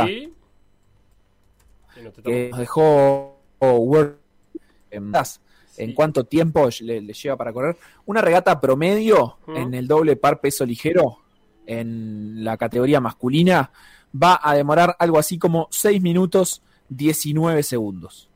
Que 2.23 2.49
nos 2.49 2.59
dejó 2.59 3.39
Word 3.59 4.15
en, 4.91 5.13
en 5.15 5.89
Sí. 5.89 5.93
cuánto 5.93 6.23
tiempo 6.23 6.69
le, 6.81 7.01
le 7.01 7.13
lleva 7.13 7.35
para 7.35 7.51
correr. 7.51 7.77
Una 8.05 8.21
regata 8.21 8.59
promedio 8.61 9.37
en 9.47 9.73
el 9.73 9.87
doble 9.87 10.15
par 10.15 10.39
peso 10.39 10.65
ligero 10.65 11.17
en 11.65 12.43
la 12.43 12.55
categoría 12.57 13.01
masculina 13.01 13.71
va 14.13 14.39
a 14.41 14.55
demorar 14.55 14.95
algo 14.99 15.17
así 15.19 15.37
como 15.37 15.67
6 15.71 16.01
minutos 16.01 16.61
19 16.89 17.63
segundos. 17.63 18.29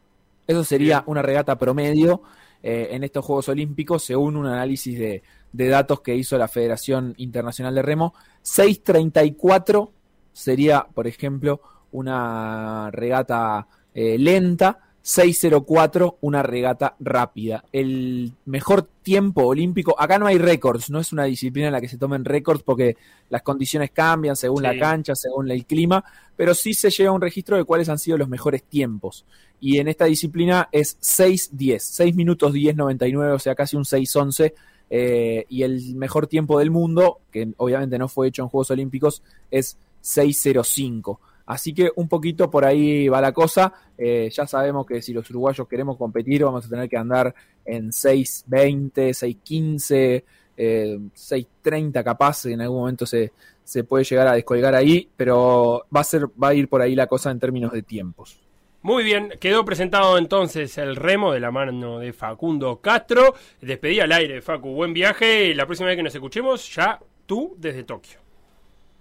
Eso 0.47 0.63
sería 0.63 0.99
Bien. 0.99 1.03
una 1.11 1.21
regata 1.21 1.57
promedio 1.57 2.23
eh, 2.61 2.89
en 2.91 3.03
estos 3.03 3.25
Juegos 3.25 3.49
Olímpicos, 3.49 4.03
según 4.03 4.35
un 4.35 4.45
análisis 4.45 4.97
de, 4.97 5.23
de 5.51 5.67
datos 5.67 6.01
que 6.01 6.15
hizo 6.15 6.37
la 6.37 6.47
Federación 6.47 7.13
Internacional 7.17 7.75
de 7.75 7.81
Remo. 7.81 8.13
6.34 8.43 9.89
sería, 10.33 10.85
por 10.93 11.07
ejemplo, 11.07 11.61
una 11.91 12.89
regata 12.91 13.67
eh, 13.93 14.17
lenta. 14.17 14.79
6.04, 15.03 16.17
una 16.21 16.43
regata 16.43 16.95
rápida. 16.99 17.63
El 17.71 18.33
mejor 18.45 18.87
tiempo 19.01 19.43
olímpico, 19.45 19.95
acá 19.99 20.19
no 20.19 20.27
hay 20.27 20.37
récords, 20.37 20.89
no 20.89 20.99
es 20.99 21.11
una 21.13 21.23
disciplina 21.23 21.67
en 21.67 21.73
la 21.73 21.81
que 21.81 21.87
se 21.87 21.97
tomen 21.97 22.25
récords 22.25 22.63
porque 22.63 22.97
las 23.29 23.41
condiciones 23.41 23.91
cambian 23.91 24.35
según 24.35 24.59
Sí. 24.59 24.63
la 24.67 24.77
cancha, 24.77 25.15
según 25.15 25.49
el 25.51 25.65
clima, 25.65 26.03
pero 26.35 26.53
sí 26.53 26.73
se 26.73 26.89
lleva 26.89 27.11
un 27.11 27.21
registro 27.21 27.57
de 27.57 27.63
cuáles 27.63 27.89
han 27.89 27.99
sido 27.99 28.17
los 28.17 28.29
mejores 28.29 28.63
tiempos. 28.63 29.25
Y 29.61 29.79
en 29.79 29.87
esta 29.87 30.05
disciplina 30.05 30.69
es 30.71 30.97
6.10, 31.01 31.79
6 31.83 32.15
minutos 32.15 32.53
10.99, 32.53 33.33
o 33.33 33.39
sea, 33.39 33.55
casi 33.55 33.75
un 33.77 33.85
6.11. 33.85 34.53
eh, 34.91 35.45
y 35.49 35.61
el 35.63 35.93
mejor 35.95 36.25
tiempo 36.25 36.57
del 36.57 36.71
mundo, 36.71 37.19
que 37.31 37.47
obviamente 37.57 37.99
no 37.99 38.07
fue 38.07 38.27
hecho 38.27 38.41
en 38.41 38.49
Juegos 38.49 38.71
Olímpicos, 38.71 39.21
es 39.51 39.77
6.05. 40.01 41.19
Así 41.49 41.73
que 41.73 41.91
un 41.95 42.07
poquito 42.07 42.47
por 42.51 42.63
ahí 42.63 43.07
va 43.07 43.19
la 43.19 43.31
cosa. 43.31 43.73
Eh, 43.97 44.29
ya 44.31 44.45
sabemos 44.45 44.85
que 44.85 45.01
si 45.01 45.13
los 45.13 45.27
uruguayos 45.31 45.67
queremos 45.67 45.97
competir, 45.97 46.43
vamos 46.43 46.63
a 46.63 46.69
tener 46.69 46.87
que 46.87 46.95
andar 46.95 47.33
en 47.65 47.89
6.20, 47.89 48.91
6.15, 48.93 50.23
eh, 50.55 50.99
6.30 51.11 52.03
capaz. 52.03 52.45
En 52.45 52.61
algún 52.61 52.81
momento 52.81 53.07
se, 53.07 53.33
se 53.63 53.83
puede 53.83 54.03
llegar 54.03 54.27
a 54.27 54.33
descolgar 54.33 54.75
ahí, 54.75 55.09
pero 55.17 55.87
va 55.93 56.01
a, 56.01 56.03
ser, 56.03 56.27
va 56.27 56.49
a 56.49 56.53
ir 56.53 56.67
por 56.67 56.83
ahí 56.83 56.93
la 56.93 57.07
cosa 57.07 57.31
en 57.31 57.39
términos 57.39 57.71
de 57.71 57.81
tiempos. 57.81 58.39
Muy 58.83 59.03
bien, 59.03 59.33
quedó 59.39 59.65
presentado 59.65 60.19
entonces 60.19 60.77
el 60.77 60.95
remo 60.95 61.33
de 61.33 61.39
la 61.39 61.49
mano 61.49 61.97
de 61.97 62.13
Facundo 62.13 62.79
Castro. 62.79 63.33
Despedí 63.59 63.99
al 64.01 64.11
aire, 64.11 64.43
Facu. 64.43 64.69
Buen 64.69 64.93
viaje. 64.93 65.55
La 65.55 65.65
próxima 65.65 65.87
vez 65.87 65.97
que 65.97 66.03
nos 66.03 66.13
escuchemos, 66.13 66.75
ya 66.75 66.99
tú 67.25 67.55
desde 67.57 67.83
Tokio. 67.83 68.28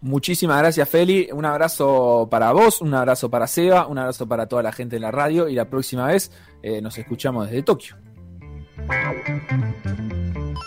Muchísimas 0.00 0.58
gracias, 0.58 0.88
Feli. 0.88 1.28
Un 1.32 1.44
abrazo 1.44 2.28
para 2.30 2.52
vos, 2.52 2.80
un 2.80 2.94
abrazo 2.94 3.30
para 3.30 3.46
Seba, 3.46 3.86
un 3.86 3.98
abrazo 3.98 4.28
para 4.28 4.46
toda 4.46 4.62
la 4.62 4.72
gente 4.72 4.96
de 4.96 5.00
la 5.00 5.10
radio 5.10 5.48
y 5.48 5.54
la 5.54 5.68
próxima 5.68 6.06
vez 6.06 6.30
eh, 6.62 6.80
nos 6.80 6.96
escuchamos 6.98 7.46
desde 7.46 7.62
Tokio. 7.62 7.96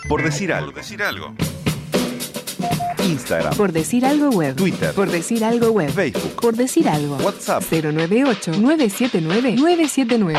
Por 0.08 0.22
decir 0.22 0.52
algo. 0.52 0.66
Por 0.66 0.74
decir 0.76 1.02
algo. 1.02 1.34
Instagram, 3.04 3.56
Por 3.56 3.72
decir 3.72 4.04
algo 4.06 4.30
web. 4.30 4.54
Twitter, 4.54 4.92
Por 4.94 5.10
decir 5.10 5.44
algo 5.44 5.70
web. 5.70 5.90
Facebook, 5.90 6.40
Por 6.40 6.54
decir 6.54 6.88
algo. 6.88 7.16
WhatsApp. 7.16 7.62
098 7.70 8.52
979 8.58 9.56
979. 9.56 10.38